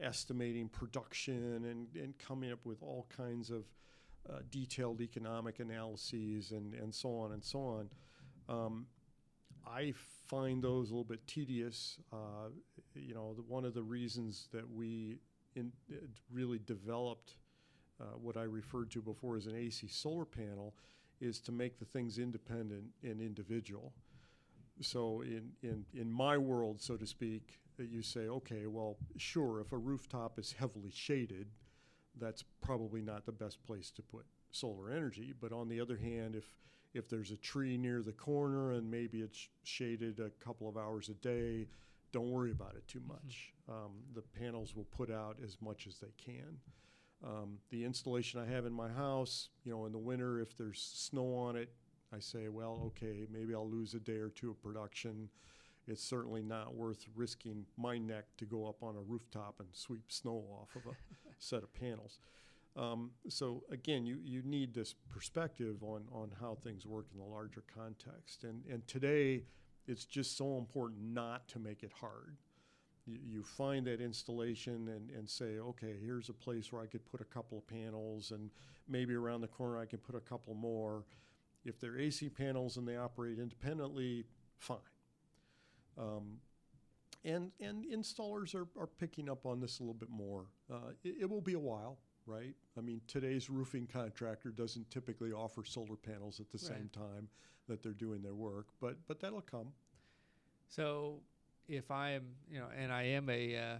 estimating 0.00 0.68
production 0.68 1.64
and, 1.66 2.02
and 2.02 2.18
coming 2.18 2.50
up 2.50 2.64
with 2.64 2.82
all 2.82 3.06
kinds 3.14 3.50
of 3.50 3.64
uh, 4.28 4.38
detailed 4.50 5.00
economic 5.00 5.60
analyses 5.60 6.52
and, 6.52 6.74
and 6.74 6.94
so 6.94 7.16
on 7.18 7.32
and 7.32 7.44
so 7.44 7.60
on. 7.60 7.90
Um, 8.48 8.86
I 9.66 9.92
find 10.26 10.62
those 10.62 10.88
a 10.88 10.92
little 10.92 11.04
bit 11.04 11.26
tedious. 11.26 11.98
Uh, 12.12 12.48
you 12.94 13.14
know, 13.14 13.34
the, 13.34 13.42
one 13.42 13.64
of 13.64 13.74
the 13.74 13.82
reasons 13.82 14.48
that 14.52 14.68
we 14.70 15.18
in, 15.60 15.72
uh, 15.92 16.00
really 16.32 16.58
developed 16.66 17.36
uh, 18.00 18.04
what 18.20 18.36
I 18.36 18.42
referred 18.42 18.90
to 18.92 19.02
before 19.02 19.36
as 19.36 19.46
an 19.46 19.54
AC 19.54 19.86
solar 19.88 20.24
panel 20.24 20.74
is 21.20 21.40
to 21.40 21.52
make 21.52 21.78
the 21.78 21.84
things 21.84 22.18
independent 22.18 22.84
and 23.02 23.20
individual. 23.20 23.92
So 24.80 25.20
in, 25.20 25.50
in, 25.62 25.84
in 25.94 26.10
my 26.10 26.38
world, 26.38 26.80
so 26.80 26.96
to 26.96 27.06
speak, 27.06 27.60
you 27.78 28.02
say, 28.02 28.28
okay, 28.28 28.66
well, 28.66 28.96
sure, 29.16 29.60
if 29.60 29.72
a 29.72 29.78
rooftop 29.78 30.38
is 30.38 30.52
heavily 30.52 30.90
shaded, 30.90 31.48
that's 32.18 32.44
probably 32.60 33.00
not 33.00 33.26
the 33.26 33.32
best 33.32 33.62
place 33.66 33.90
to 33.92 34.02
put 34.02 34.24
solar 34.50 34.90
energy. 34.90 35.32
But 35.38 35.52
on 35.52 35.68
the 35.68 35.80
other 35.80 35.96
hand, 35.96 36.34
if 36.34 36.44
if 36.92 37.08
there's 37.08 37.30
a 37.30 37.36
tree 37.36 37.76
near 37.76 38.02
the 38.02 38.12
corner 38.12 38.72
and 38.72 38.90
maybe 38.90 39.20
it's 39.20 39.48
shaded 39.62 40.18
a 40.18 40.30
couple 40.44 40.68
of 40.68 40.76
hours 40.76 41.08
a 41.08 41.14
day, 41.14 41.68
don't 42.12 42.30
worry 42.30 42.50
about 42.50 42.74
it 42.76 42.86
too 42.88 43.00
mm-hmm. 43.00 43.08
much. 43.08 43.52
Mm-hmm. 43.70 43.84
Um, 43.84 43.90
the 44.14 44.22
panels 44.22 44.74
will 44.74 44.86
put 44.96 45.10
out 45.10 45.36
as 45.44 45.56
much 45.60 45.86
as 45.86 45.98
they 45.98 46.12
can. 46.22 46.58
Um, 47.24 47.58
the 47.70 47.84
installation 47.84 48.40
I 48.40 48.46
have 48.46 48.64
in 48.64 48.72
my 48.72 48.88
house, 48.88 49.50
you 49.64 49.72
know, 49.72 49.84
in 49.86 49.92
the 49.92 49.98
winter, 49.98 50.40
if 50.40 50.56
there's 50.56 50.80
snow 50.80 51.34
on 51.34 51.56
it, 51.56 51.70
I 52.14 52.18
say, 52.18 52.48
well, 52.48 52.82
okay, 52.86 53.26
maybe 53.30 53.54
I'll 53.54 53.68
lose 53.68 53.94
a 53.94 54.00
day 54.00 54.16
or 54.16 54.30
two 54.30 54.50
of 54.50 54.62
production. 54.62 55.28
It's 55.86 56.02
certainly 56.02 56.42
not 56.42 56.74
worth 56.74 57.06
risking 57.14 57.66
my 57.76 57.98
neck 57.98 58.24
to 58.38 58.46
go 58.46 58.66
up 58.66 58.82
on 58.82 58.96
a 58.96 59.00
rooftop 59.00 59.56
and 59.60 59.68
sweep 59.72 60.10
snow 60.10 60.44
off 60.50 60.74
of 60.76 60.86
a 60.86 60.96
set 61.38 61.62
of 61.62 61.72
panels. 61.74 62.18
Um, 62.76 63.10
so 63.28 63.64
again, 63.70 64.06
you, 64.06 64.18
you 64.22 64.42
need 64.42 64.74
this 64.74 64.94
perspective 65.08 65.82
on, 65.82 66.04
on 66.12 66.30
how 66.40 66.56
things 66.62 66.86
work 66.86 67.06
in 67.12 67.18
the 67.18 67.24
larger 67.24 67.64
context. 67.74 68.44
And, 68.44 68.62
and 68.70 68.86
today, 68.86 69.44
it's 69.90 70.04
just 70.04 70.36
so 70.36 70.56
important 70.56 71.00
not 71.02 71.48
to 71.48 71.58
make 71.58 71.82
it 71.82 71.92
hard 72.00 72.36
you, 73.06 73.18
you 73.26 73.42
find 73.42 73.86
that 73.86 74.00
installation 74.00 74.88
and, 74.88 75.10
and 75.10 75.28
say, 75.28 75.58
okay, 75.58 75.94
here's 76.00 76.28
a 76.28 76.32
place 76.32 76.72
where 76.72 76.82
I 76.82 76.86
could 76.86 77.04
put 77.10 77.20
a 77.20 77.24
couple 77.24 77.58
of 77.58 77.66
panels, 77.66 78.30
and 78.30 78.50
maybe 78.88 79.14
around 79.14 79.40
the 79.40 79.48
corner 79.48 79.78
I 79.78 79.86
can 79.86 79.98
put 79.98 80.14
a 80.14 80.20
couple 80.20 80.54
more. 80.54 81.04
If 81.64 81.78
they're 81.80 81.98
AC 81.98 82.28
panels 82.30 82.76
and 82.76 82.86
they 82.86 82.96
operate 82.96 83.38
independently, 83.38 84.24
fine. 84.58 84.78
Um, 85.98 86.38
and 87.24 87.50
and 87.60 87.84
installers 87.84 88.54
are, 88.54 88.66
are 88.80 88.86
picking 88.86 89.28
up 89.28 89.44
on 89.44 89.60
this 89.60 89.78
a 89.78 89.82
little 89.82 89.94
bit 89.94 90.08
more. 90.08 90.46
Uh, 90.72 90.92
it, 91.04 91.16
it, 91.22 91.30
will 91.30 91.42
be 91.42 91.52
a 91.52 91.58
while, 91.58 91.98
right? 92.24 92.54
I 92.78 92.80
mean, 92.80 93.02
today's 93.06 93.50
roofing 93.50 93.86
contractor 93.86 94.50
doesn't 94.50 94.90
typically 94.90 95.32
offer 95.32 95.62
solar 95.64 95.96
panels 95.96 96.40
at 96.40 96.50
the 96.50 96.56
right. 96.66 96.78
same 96.78 96.90
time 96.94 97.28
that 97.70 97.82
they're 97.82 97.92
doing 97.92 98.20
their 98.20 98.34
work, 98.34 98.66
but 98.80 98.96
but 99.06 99.20
that'll 99.20 99.40
come. 99.40 99.68
So 100.68 101.20
if 101.68 101.90
I 101.90 102.10
am, 102.10 102.24
you 102.50 102.58
know, 102.58 102.66
and 102.76 102.92
I 102.92 103.02
am 103.04 103.30
a 103.30 103.56
uh, 103.56 103.76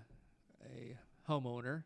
a 0.65 0.97
homeowner, 1.29 1.83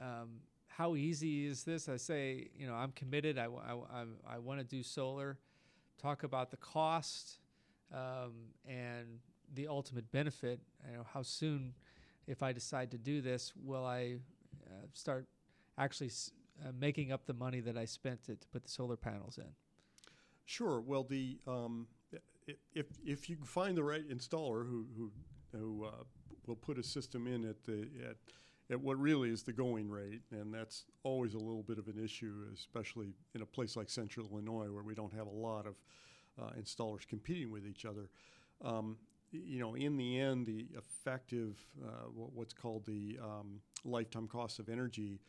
um, 0.00 0.40
how 0.66 0.96
easy 0.96 1.46
is 1.46 1.62
this? 1.64 1.88
I 1.88 1.96
say, 1.96 2.48
you 2.58 2.66
know, 2.66 2.74
I'm 2.74 2.92
committed. 2.92 3.38
I, 3.38 3.44
I, 3.44 3.74
I, 4.00 4.04
I 4.34 4.38
want 4.38 4.60
to 4.60 4.64
do 4.64 4.82
solar. 4.82 5.38
Talk 6.02 6.22
about 6.24 6.50
the 6.50 6.58
cost 6.58 7.38
um, 7.94 8.32
and 8.68 9.20
the 9.54 9.68
ultimate 9.68 10.10
benefit. 10.10 10.60
You 10.90 10.98
know, 10.98 11.06
how 11.14 11.22
soon, 11.22 11.72
if 12.26 12.42
I 12.42 12.52
decide 12.52 12.90
to 12.90 12.98
do 12.98 13.20
this, 13.22 13.52
will 13.56 13.86
I 13.86 14.16
uh, 14.66 14.86
start 14.92 15.26
actually 15.78 16.08
s- 16.08 16.32
uh, 16.62 16.72
making 16.78 17.12
up 17.12 17.24
the 17.26 17.34
money 17.34 17.60
that 17.60 17.78
I 17.78 17.86
spent 17.86 18.24
to, 18.24 18.36
to 18.36 18.46
put 18.48 18.64
the 18.64 18.70
solar 18.70 18.96
panels 18.96 19.38
in? 19.38 19.54
Sure. 20.46 20.80
Well, 20.80 21.02
the 21.04 21.38
um, 21.46 21.88
if 22.72 22.86
if 23.04 23.28
you 23.28 23.36
find 23.44 23.76
the 23.76 23.82
right 23.82 24.08
installer 24.08 24.64
who 24.66 24.86
who 24.96 25.12
who 25.52 25.84
uh, 25.84 26.04
will 26.46 26.56
put 26.56 26.78
a 26.78 26.82
system 26.82 27.26
in 27.26 27.44
at 27.44 27.64
the 27.64 27.88
at 28.08 28.16
at 28.70 28.80
what 28.80 28.98
really 28.98 29.30
is 29.30 29.42
the 29.42 29.52
going 29.52 29.90
rate, 29.90 30.22
and 30.30 30.54
that's 30.54 30.84
always 31.02 31.34
a 31.34 31.38
little 31.38 31.62
bit 31.62 31.78
of 31.78 31.88
an 31.88 32.02
issue, 32.02 32.32
especially 32.54 33.14
in 33.34 33.42
a 33.42 33.46
place 33.46 33.76
like 33.76 33.90
Central 33.90 34.28
Illinois 34.30 34.70
where 34.70 34.82
we 34.82 34.94
don't 34.94 35.12
have 35.12 35.26
a 35.26 35.30
lot 35.30 35.66
of 35.66 35.76
uh, 36.40 36.50
installers 36.58 37.06
competing 37.06 37.50
with 37.50 37.66
each 37.66 37.84
other. 37.84 38.08
Um, 38.64 38.96
you 39.32 39.58
know, 39.58 39.74
in 39.74 39.96
the 39.96 40.18
end, 40.20 40.46
the 40.46 40.68
effective, 40.76 41.58
uh, 41.84 42.06
what's 42.14 42.54
called 42.54 42.86
the 42.86 43.18
um, 43.22 43.60
lifetime 43.84 44.28
cost 44.28 44.58
of 44.58 44.68
energy 44.68 45.20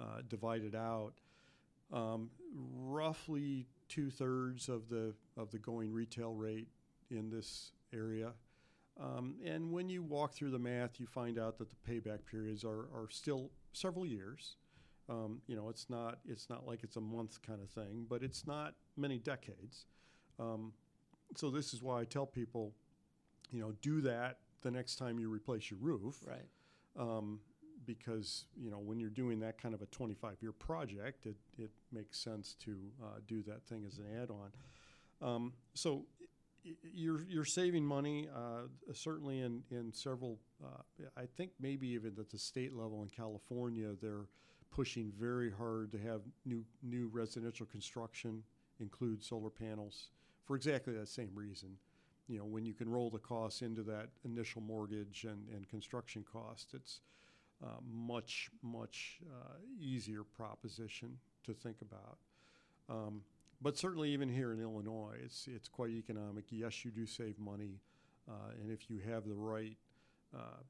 uh, 0.00 0.20
divided 0.28 0.74
out, 0.74 1.14
um, 1.92 2.30
roughly 2.54 3.66
two 3.88 4.10
thirds 4.10 4.68
of 4.68 4.88
the 4.88 5.14
of 5.36 5.50
the 5.50 5.58
going 5.58 5.92
retail 5.92 6.34
rate 6.34 6.68
in 7.10 7.30
this 7.30 7.72
area 7.92 8.32
um, 8.98 9.36
and 9.44 9.70
when 9.70 9.88
you 9.88 10.02
walk 10.02 10.32
through 10.32 10.50
the 10.50 10.58
math, 10.58 10.98
you 10.98 11.06
find 11.06 11.38
out 11.38 11.58
that 11.58 11.68
the 11.70 11.76
payback 11.90 12.20
periods 12.30 12.64
are, 12.64 12.88
are 12.94 13.08
still 13.10 13.50
several 13.72 14.06
years. 14.06 14.56
Um, 15.08 15.40
you 15.46 15.54
know, 15.54 15.68
it's 15.68 15.88
not 15.88 16.18
it's 16.26 16.48
not 16.48 16.66
like 16.66 16.82
it's 16.82 16.96
a 16.96 17.00
month 17.00 17.40
kind 17.42 17.60
of 17.60 17.70
thing, 17.70 18.06
but 18.08 18.22
it's 18.22 18.46
not 18.46 18.74
many 18.96 19.18
decades. 19.18 19.86
Um, 20.38 20.72
so 21.36 21.50
this 21.50 21.74
is 21.74 21.82
why 21.82 22.00
I 22.00 22.04
tell 22.04 22.26
people, 22.26 22.72
you 23.52 23.60
know, 23.60 23.72
do 23.82 24.00
that 24.00 24.38
the 24.62 24.70
next 24.70 24.96
time 24.96 25.18
you 25.18 25.28
replace 25.28 25.70
your 25.70 25.78
roof, 25.80 26.16
right? 26.24 26.48
Um, 26.98 27.40
because 27.86 28.46
you 28.56 28.70
know 28.70 28.78
when 28.78 28.98
you're 29.00 29.10
doing 29.10 29.40
that 29.40 29.60
kind 29.60 29.74
of 29.74 29.82
a 29.82 29.86
25 29.86 30.36
year 30.40 30.52
project, 30.52 31.26
it 31.26 31.36
it 31.58 31.70
makes 31.92 32.18
sense 32.18 32.54
to 32.64 32.76
uh, 33.02 33.18
do 33.26 33.42
that 33.42 33.64
thing 33.64 33.84
as 33.86 33.98
an 33.98 34.04
add-on. 34.22 34.50
Um, 35.22 35.52
so 35.74 36.04
you're 36.82 37.22
you're 37.28 37.44
saving 37.44 37.84
money 37.84 38.28
uh, 38.34 38.68
certainly 38.92 39.40
in 39.40 39.62
in 39.70 39.92
several. 39.92 40.38
Uh, 40.62 40.82
I 41.16 41.26
think 41.36 41.52
maybe 41.60 41.88
even 41.88 42.14
at 42.18 42.30
the 42.30 42.38
state 42.38 42.74
level 42.74 43.02
in 43.02 43.08
California, 43.08 43.92
they're 44.00 44.26
pushing 44.70 45.12
very 45.18 45.50
hard 45.50 45.92
to 45.92 45.98
have 45.98 46.22
new 46.44 46.64
new 46.82 47.08
residential 47.12 47.66
construction 47.66 48.42
include 48.80 49.22
solar 49.22 49.50
panels 49.50 50.10
for 50.44 50.56
exactly 50.56 50.92
that 50.94 51.08
same 51.08 51.30
reason. 51.34 51.70
You 52.28 52.38
know, 52.38 52.44
when 52.44 52.66
you 52.66 52.74
can 52.74 52.88
roll 52.88 53.08
the 53.08 53.18
costs 53.18 53.62
into 53.62 53.82
that 53.84 54.08
initial 54.24 54.60
mortgage 54.60 55.24
and, 55.24 55.48
and 55.54 55.68
construction 55.68 56.24
cost, 56.30 56.74
it's 56.74 57.00
uh, 57.64 57.68
much 57.90 58.50
much 58.62 59.18
uh, 59.26 59.54
easier 59.80 60.24
proposition 60.24 61.18
to 61.44 61.54
think 61.54 61.76
about. 61.80 62.18
Um, 62.88 63.22
but 63.62 63.78
certainly, 63.78 64.10
even 64.10 64.28
here 64.28 64.52
in 64.52 64.60
Illinois, 64.60 65.16
it's 65.24 65.48
it's 65.48 65.68
quite 65.68 65.90
economic. 65.90 66.44
Yes, 66.50 66.84
you 66.84 66.90
do 66.90 67.06
save 67.06 67.38
money, 67.38 67.80
uh, 68.28 68.52
and 68.60 68.70
if 68.70 68.90
you 68.90 69.00
have 69.08 69.26
the 69.26 69.34
right 69.34 69.76
uh, 70.36 70.60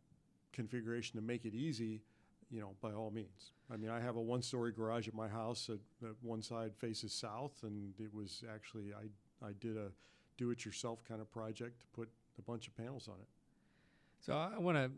configuration 0.53 1.17
to 1.17 1.23
make 1.25 1.45
it 1.45 1.55
easy, 1.55 2.03
you 2.51 2.61
know, 2.61 2.71
by 2.81 2.93
all 2.93 3.11
means. 3.11 3.53
I 3.73 3.77
mean, 3.77 3.91
I 3.91 4.01
have 4.01 4.17
a 4.17 4.21
one-story 4.21 4.73
garage 4.73 5.09
at 5.09 5.15
my 5.15 5.29
house. 5.29 5.67
That, 5.67 6.15
one 6.23 6.43
side 6.43 6.73
faces 6.77 7.13
south, 7.13 7.53
and 7.63 7.93
it 7.99 8.15
was 8.15 8.45
actually 8.55 8.93
I 8.95 9.47
I 9.47 9.53
did 9.61 9.77
a 9.77 9.91
do-it-yourself 10.39 11.03
kind 11.09 11.21
of 11.21 11.31
project 11.33 11.81
to 11.81 11.87
put 11.95 12.09
a 12.39 12.43
bunch 12.43 12.69
of 12.69 12.77
panels 12.77 13.09
on 13.09 13.15
it. 13.21 13.29
So 14.21 14.35
I 14.35 14.59
want 14.59 14.77
to 14.77 14.91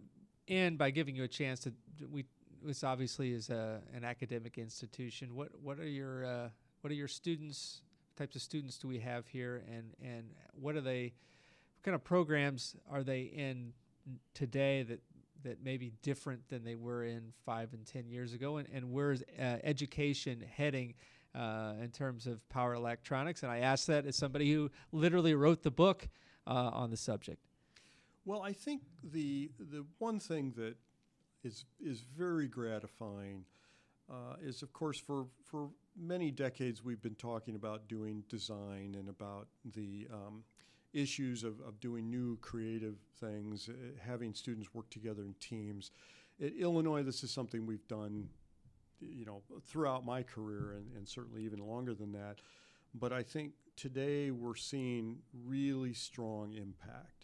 end 0.49 0.79
by 0.79 0.91
giving 0.91 1.15
you 1.15 1.25
a 1.25 1.29
chance 1.29 1.61
to 1.61 1.73
we. 2.11 2.25
This 2.63 2.83
obviously 2.83 3.33
is 3.33 3.51
a, 3.51 3.81
an 3.95 4.05
academic 4.05 4.59
institution. 4.59 5.35
What 5.35 5.49
what 5.63 5.79
are 5.79 5.89
your 5.89 6.25
uh, 6.25 6.49
what 6.81 6.91
are 6.91 6.97
your 6.97 7.09
students? 7.09 7.83
Types 8.17 8.35
of 8.35 8.43
students 8.43 8.79
do 8.79 8.89
we 8.89 8.99
have 8.99 9.27
here, 9.29 9.63
and 9.71 9.95
and 10.03 10.25
what 10.61 10.75
are 10.75 10.81
they? 10.81 11.13
What 11.77 11.85
kind 11.85 11.95
of 11.95 12.03
programs 12.03 12.75
are 12.91 13.05
they 13.05 13.23
in 13.23 13.73
today 14.35 14.83
that 14.83 15.01
that 15.45 15.63
may 15.63 15.77
be 15.77 15.93
different 16.03 16.49
than 16.49 16.65
they 16.65 16.75
were 16.75 17.05
in 17.05 17.33
five 17.47 17.73
and 17.73 17.87
ten 17.87 18.09
years 18.09 18.35
ago? 18.35 18.57
And 18.57 18.69
and 18.73 18.93
where's 18.93 19.23
uh, 19.39 19.59
education 19.63 20.45
heading? 20.57 20.95
Uh, 21.35 21.75
in 21.83 21.91
terms 21.91 22.27
of 22.27 22.49
power 22.49 22.75
electronics, 22.75 23.43
and 23.43 23.53
I 23.53 23.59
ask 23.59 23.87
that 23.87 24.07
as 24.07 24.17
somebody 24.17 24.51
who 24.53 24.71
literally 24.93 25.35
wrote 25.35 25.63
the 25.63 25.71
book 25.71 26.09
uh, 26.47 26.71
on 26.73 26.91
the 26.91 26.97
subject. 26.97 27.48
Well, 28.29 28.43
I 28.43 28.53
think 28.53 28.83
the 29.03 29.51
the 29.59 29.87
one 29.97 30.21
thing 30.21 30.53
that 30.59 30.77
is 31.43 31.65
is 31.81 32.03
very 32.15 32.47
gratifying 32.47 33.47
uh, 34.11 34.35
is, 34.43 34.61
of 34.61 34.71
course, 34.75 35.01
for 35.01 35.29
for 35.43 35.71
many 35.99 36.31
decades 36.31 36.85
we've 36.85 37.01
been 37.01 37.15
talking 37.15 37.55
about 37.55 37.89
doing 37.89 38.25
design 38.29 38.97
and 38.99 39.09
about 39.09 39.49
the 39.65 40.09
um, 40.13 40.45
issues 40.93 41.43
of, 41.43 41.59
of 41.61 41.81
doing 41.81 42.11
new 42.11 42.37
creative 42.43 42.97
things, 43.19 43.71
uh, 43.71 43.73
having 43.99 44.35
students 44.35 44.75
work 44.75 44.91
together 44.91 45.23
in 45.25 45.33
teams. 45.41 45.91
At 46.39 46.53
Illinois, 46.53 47.03
this 47.03 47.25
is 47.25 47.31
something 47.31 47.65
we've 47.65 47.89
done, 47.89 48.29
you 49.01 49.25
know, 49.25 49.41
throughout 49.63 50.05
my 50.05 50.23
career 50.23 50.75
and, 50.77 50.95
and 50.99 51.09
certainly 51.09 51.45
even 51.45 51.61
longer 51.61 51.95
than 51.95 52.13
that. 52.13 52.43
But 52.93 53.11
I 53.11 53.23
think 53.23 53.53
today 53.75 54.31
we're 54.33 54.55
seeing 54.55 55.21
really 55.33 55.95
strong 55.95 56.53
impact 56.53 57.18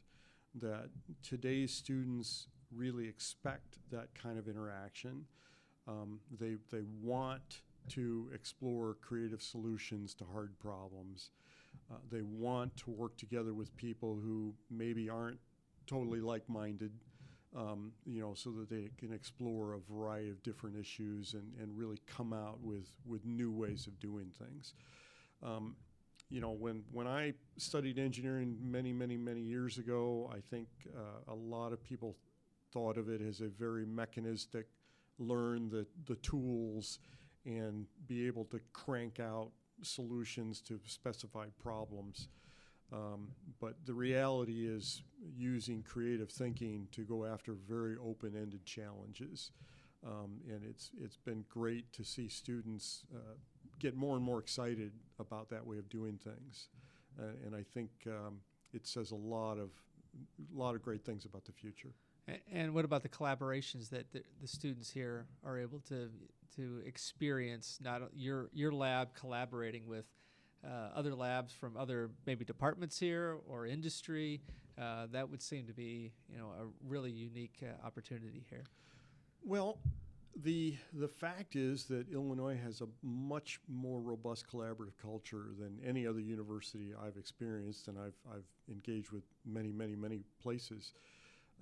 that 0.55 0.89
today's 1.23 1.73
students 1.73 2.49
really 2.75 3.09
expect 3.09 3.79
that 3.91 4.15
kind 4.15 4.39
of 4.39 4.49
interaction. 4.49 5.25
Um, 5.87 6.21
they, 6.41 6.57
they 6.73 6.83
want 7.03 7.61
to 7.91 8.31
explore 8.35 8.97
creative 9.01 9.43
solutions 9.43 10.15
to 10.15 10.25
hard 10.25 10.59
problems. 10.59 11.31
Uh, 11.91 11.97
they 12.11 12.23
want 12.23 12.77
to 12.79 12.91
work 12.91 13.17
together 13.17 13.53
with 13.53 13.77
people 13.77 14.15
who 14.15 14.55
maybe 14.71 15.11
aren't 15.11 15.39
totally 15.87 16.21
like-minded, 16.21 16.93
um, 17.55 17.93
you 18.07 18.21
know, 18.21 18.33
so 18.35 18.51
that 18.51 18.71
they 18.71 18.89
can 18.97 19.13
explore 19.13 19.75
a 19.75 19.93
variety 19.93 20.31
of 20.31 20.43
different 20.43 20.77
issues 20.77 21.35
and, 21.35 21.53
and 21.61 21.77
really 21.77 22.01
come 22.07 22.33
out 22.33 22.59
with, 22.63 22.89
with 23.07 23.25
new 23.27 23.53
ways 23.53 23.87
of 23.87 23.99
doing 24.01 24.33
things. 24.39 24.75
Um, 25.43 25.77
you 26.31 26.41
know, 26.41 26.51
when, 26.51 26.83
when 26.93 27.07
I 27.07 27.35
studied 27.57 27.99
engineering 27.99 28.57
many, 28.61 28.93
many, 28.93 29.17
many 29.17 29.41
years 29.41 29.79
ago, 29.79 30.31
I 30.33 30.41
think 30.51 30.69
uh, 30.97 31.33
a 31.33 31.35
lot 31.35 31.73
of 31.73 31.83
people 31.83 32.17
thought 32.73 32.97
of 32.97 33.09
it 33.09 33.21
as 33.21 33.41
a 33.41 33.49
very 33.49 33.87
mechanistic, 33.87 34.67
learn 35.19 35.69
the, 35.69 35.87
the 36.07 36.17
tools 36.17 36.99
and 37.45 37.87
be 38.07 38.27
able 38.27 38.45
to 38.47 38.61
crank 38.73 39.21
out 39.21 39.51
solutions 39.83 40.61
to 40.63 40.81
specified 40.87 41.53
problems. 41.63 42.29
Um, 42.93 43.29
but 43.61 43.75
the 43.87 43.95
reality 43.95 44.67
is 44.67 45.03
using 45.37 45.83
creative 45.83 46.31
thinking 46.31 46.89
to 46.93 47.03
go 47.03 47.25
after 47.25 47.53
very 47.53 47.97
open-ended 48.03 48.65
challenges. 48.65 49.51
Um, 50.07 50.41
and 50.49 50.63
it's, 50.69 50.91
it's 51.03 51.17
been 51.17 51.45
great 51.49 51.93
to 51.95 52.05
see 52.05 52.29
students 52.29 53.05
uh, 53.15 53.37
get 53.79 53.97
more 53.97 54.17
and 54.17 54.25
more 54.25 54.39
excited 54.39 54.93
about 55.19 55.51
that 55.51 55.67
way 55.67 55.79
of 55.79 55.89
doing 55.89 56.19
things. 56.23 56.69
Uh, 57.19 57.27
and 57.45 57.55
I 57.55 57.65
think 57.75 57.91
um, 58.07 58.39
it 58.73 58.87
says 58.87 59.11
a 59.11 59.17
lot 59.17 59.59
of, 59.59 59.71
a 60.55 60.59
lot 60.59 60.75
of 60.75 60.83
great 60.83 61.05
things 61.05 61.25
about 61.25 61.45
the 61.45 61.53
future. 61.53 61.91
And 62.51 62.73
what 62.73 62.85
about 62.85 63.03
the 63.03 63.09
collaborations 63.09 63.91
that 63.91 64.11
the, 64.13 64.23
the, 64.41 64.49
students 64.49 64.91
here 64.91 65.27
are 65.45 65.59
able 65.59 65.81
to 65.89 66.09
to 66.57 66.81
experience? 66.87 67.79
Not 67.83 68.01
your 68.15 68.49
your 68.55 68.73
lab 68.73 69.13
collaborating 69.15 69.87
with 69.87 70.07
uh, 70.65 70.89
other 70.95 71.15
labs 71.15 71.53
from 71.53 71.77
other 71.77 72.11
maybe 72.25 72.45
departments 72.47 72.99
here 72.99 73.37
or 73.47 73.67
industry. 73.67 74.41
Uh, 74.81 75.07
that 75.13 75.31
would 75.31 75.43
seem 75.43 75.67
to 75.67 75.75
be 75.75 76.13
you 76.33 76.39
know 76.39 76.47
a 76.59 76.89
really 76.89 77.11
unique 77.11 77.63
uh, 77.63 77.87
opportunity 77.87 78.43
here. 78.49 78.65
Well, 79.45 79.79
the 80.43 80.77
the 80.93 81.09
fact 81.09 81.57
is 81.57 81.85
that 81.85 82.11
Illinois 82.13 82.59
has 82.63 82.81
a 82.81 82.89
much 83.03 83.61
more 83.69 84.01
robust 84.01 84.47
collaborative 84.51 84.97
culture 85.01 85.47
than 85.59 85.79
any 85.85 86.07
other 86.07 86.21
university 86.21 86.93
I've 87.01 87.17
experienced, 87.17 87.89
and 87.89 87.99
I've 87.99 88.19
I've 88.33 88.47
engaged 88.69 89.11
with 89.11 89.25
many 89.45 89.73
many 89.73 89.95
many 89.95 90.21
places. 90.43 90.93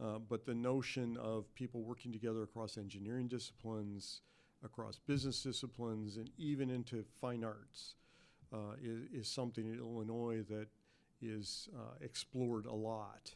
Uh, 0.02 0.18
but 0.18 0.46
the 0.46 0.54
notion 0.54 1.18
of 1.18 1.54
people 1.54 1.82
working 1.82 2.12
together 2.12 2.42
across 2.42 2.78
engineering 2.78 3.28
disciplines, 3.28 4.22
across 4.64 4.98
business 4.98 5.42
disciplines, 5.42 6.16
and 6.16 6.30
even 6.38 6.70
into 6.70 7.04
fine 7.20 7.44
arts 7.44 7.94
uh, 8.54 8.74
is, 8.82 9.02
is, 9.12 9.28
something 9.28 9.66
in 9.66 9.78
Illinois 9.78 10.42
that 10.48 10.68
is 11.20 11.68
uh, 11.76 11.94
explored 12.00 12.64
a 12.64 12.72
lot 12.72 13.34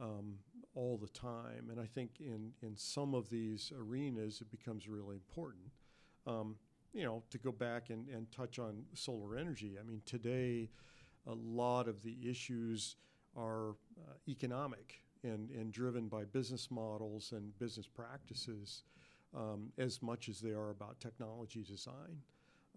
um, 0.00 0.34
all 0.74 0.96
the 0.96 1.08
time. 1.08 1.68
And 1.70 1.80
I 1.80 1.86
think 1.86 2.20
in, 2.20 2.52
in 2.62 2.76
some 2.76 3.14
of 3.14 3.30
these 3.30 3.72
arenas, 3.76 4.40
it 4.40 4.50
becomes 4.50 4.88
really 4.88 5.16
important. 5.16 5.64
Um, 6.26 6.56
you 6.92 7.04
know, 7.04 7.22
to 7.30 7.38
go 7.38 7.52
back 7.52 7.90
and, 7.90 8.08
and 8.08 8.30
touch 8.32 8.58
on 8.58 8.84
solar 8.94 9.36
energy, 9.36 9.76
I 9.78 9.82
mean, 9.86 10.02
today, 10.06 10.70
a 11.26 11.34
lot 11.34 11.88
of 11.88 12.02
the 12.02 12.16
issues 12.28 12.96
are 13.36 13.70
uh, 13.70 14.14
economic 14.26 15.02
and, 15.22 15.50
and 15.50 15.72
driven 15.72 16.08
by 16.08 16.24
business 16.24 16.70
models 16.70 17.32
and 17.32 17.56
business 17.58 17.86
practices 17.86 18.84
um, 19.36 19.70
as 19.78 20.00
much 20.02 20.28
as 20.28 20.40
they 20.40 20.50
are 20.50 20.70
about 20.70 20.98
technology 21.00 21.62
design. 21.62 22.22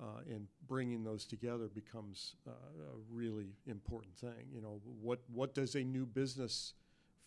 Uh, 0.01 0.21
and 0.29 0.47
bringing 0.67 1.03
those 1.03 1.25
together 1.25 1.67
becomes 1.67 2.35
uh, 2.47 2.51
a 2.51 3.13
really 3.13 3.53
important 3.67 4.15
thing. 4.15 4.47
You 4.51 4.61
know, 4.61 4.81
what, 4.99 5.19
what 5.31 5.53
does 5.53 5.75
a 5.75 5.83
new 5.83 6.05
business 6.05 6.73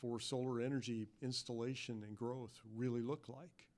for 0.04 0.20
solar 0.20 0.60
energy 0.60 1.06
installation 1.22 2.02
and 2.06 2.14
growth 2.14 2.60
really 2.76 3.00
look 3.00 3.26
like? 3.28 3.68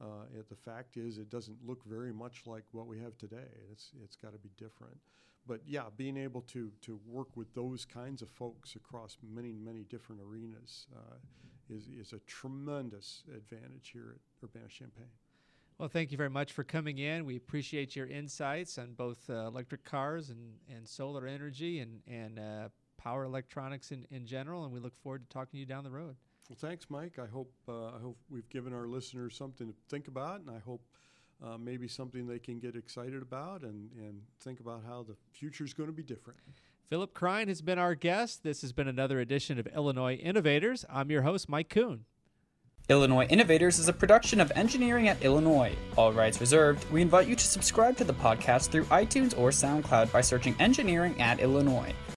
Uh, 0.00 0.24
the 0.48 0.56
fact 0.56 0.96
is, 0.96 1.18
it 1.18 1.28
doesn't 1.28 1.58
look 1.66 1.84
very 1.84 2.12
much 2.12 2.44
like 2.46 2.64
what 2.72 2.86
we 2.86 2.98
have 2.98 3.18
today. 3.18 3.50
It's, 3.70 3.90
it's 4.02 4.16
got 4.16 4.32
to 4.32 4.38
be 4.38 4.50
different 4.56 4.96
but 5.48 5.62
yeah, 5.66 5.84
being 5.96 6.16
able 6.16 6.42
to 6.42 6.70
to 6.82 7.00
work 7.06 7.28
with 7.34 7.52
those 7.54 7.84
kinds 7.84 8.22
of 8.22 8.28
folks 8.28 8.76
across 8.76 9.16
many 9.22 9.52
many 9.52 9.82
different 9.84 10.20
arenas 10.20 10.86
uh, 10.94 11.16
is 11.70 11.88
is 11.88 12.12
a 12.12 12.18
tremendous 12.26 13.24
advantage 13.34 13.90
here 13.92 14.14
at 14.14 14.44
Urbana 14.44 14.68
Champaign. 14.68 15.08
Well, 15.78 15.88
thank 15.88 16.10
you 16.10 16.18
very 16.18 16.30
much 16.30 16.52
for 16.52 16.64
coming 16.64 16.98
in. 16.98 17.24
We 17.24 17.36
appreciate 17.36 17.94
your 17.96 18.08
insights 18.08 18.78
on 18.78 18.94
both 18.94 19.30
uh, 19.30 19.46
electric 19.46 19.84
cars 19.84 20.28
and, 20.28 20.54
and 20.68 20.86
solar 20.86 21.26
energy 21.26 21.80
and 21.80 22.02
and 22.06 22.38
uh, 22.38 22.68
power 22.98 23.24
electronics 23.24 23.90
in, 23.92 24.06
in 24.10 24.26
general, 24.26 24.64
and 24.64 24.72
we 24.72 24.80
look 24.80 24.94
forward 24.96 25.22
to 25.22 25.28
talking 25.32 25.52
to 25.52 25.58
you 25.58 25.66
down 25.66 25.84
the 25.84 25.90
road. 25.90 26.16
Well, 26.50 26.58
thanks, 26.60 26.86
Mike. 26.90 27.18
I 27.18 27.26
hope 27.26 27.52
uh, 27.68 27.86
I 27.86 28.00
hope 28.02 28.18
we've 28.28 28.48
given 28.50 28.74
our 28.74 28.86
listeners 28.86 29.36
something 29.36 29.68
to 29.68 29.74
think 29.88 30.08
about, 30.08 30.40
and 30.40 30.50
I 30.50 30.58
hope 30.58 30.82
uh, 31.44 31.56
maybe 31.58 31.88
something 31.88 32.26
they 32.26 32.38
can 32.38 32.58
get 32.58 32.74
excited 32.74 33.22
about 33.22 33.62
and, 33.62 33.90
and 33.96 34.20
think 34.40 34.60
about 34.60 34.82
how 34.86 35.02
the 35.02 35.14
future 35.32 35.64
is 35.64 35.72
going 35.72 35.88
to 35.88 35.94
be 35.94 36.02
different. 36.02 36.38
Philip 36.88 37.12
Krein 37.12 37.48
has 37.48 37.60
been 37.60 37.78
our 37.78 37.94
guest. 37.94 38.42
This 38.42 38.62
has 38.62 38.72
been 38.72 38.88
another 38.88 39.20
edition 39.20 39.58
of 39.58 39.66
Illinois 39.68 40.14
Innovators. 40.14 40.86
I'm 40.90 41.10
your 41.10 41.22
host, 41.22 41.48
Mike 41.48 41.68
Koon. 41.68 42.06
Illinois 42.88 43.26
Innovators 43.26 43.78
is 43.78 43.88
a 43.88 43.92
production 43.92 44.40
of 44.40 44.50
Engineering 44.54 45.08
at 45.08 45.22
Illinois. 45.22 45.76
All 45.98 46.10
rights 46.10 46.40
reserved. 46.40 46.90
We 46.90 47.02
invite 47.02 47.28
you 47.28 47.36
to 47.36 47.46
subscribe 47.46 47.98
to 47.98 48.04
the 48.04 48.14
podcast 48.14 48.70
through 48.70 48.84
iTunes 48.84 49.38
or 49.38 49.50
SoundCloud 49.50 50.10
by 50.10 50.22
searching 50.22 50.56
Engineering 50.58 51.20
at 51.20 51.40
Illinois. 51.40 51.92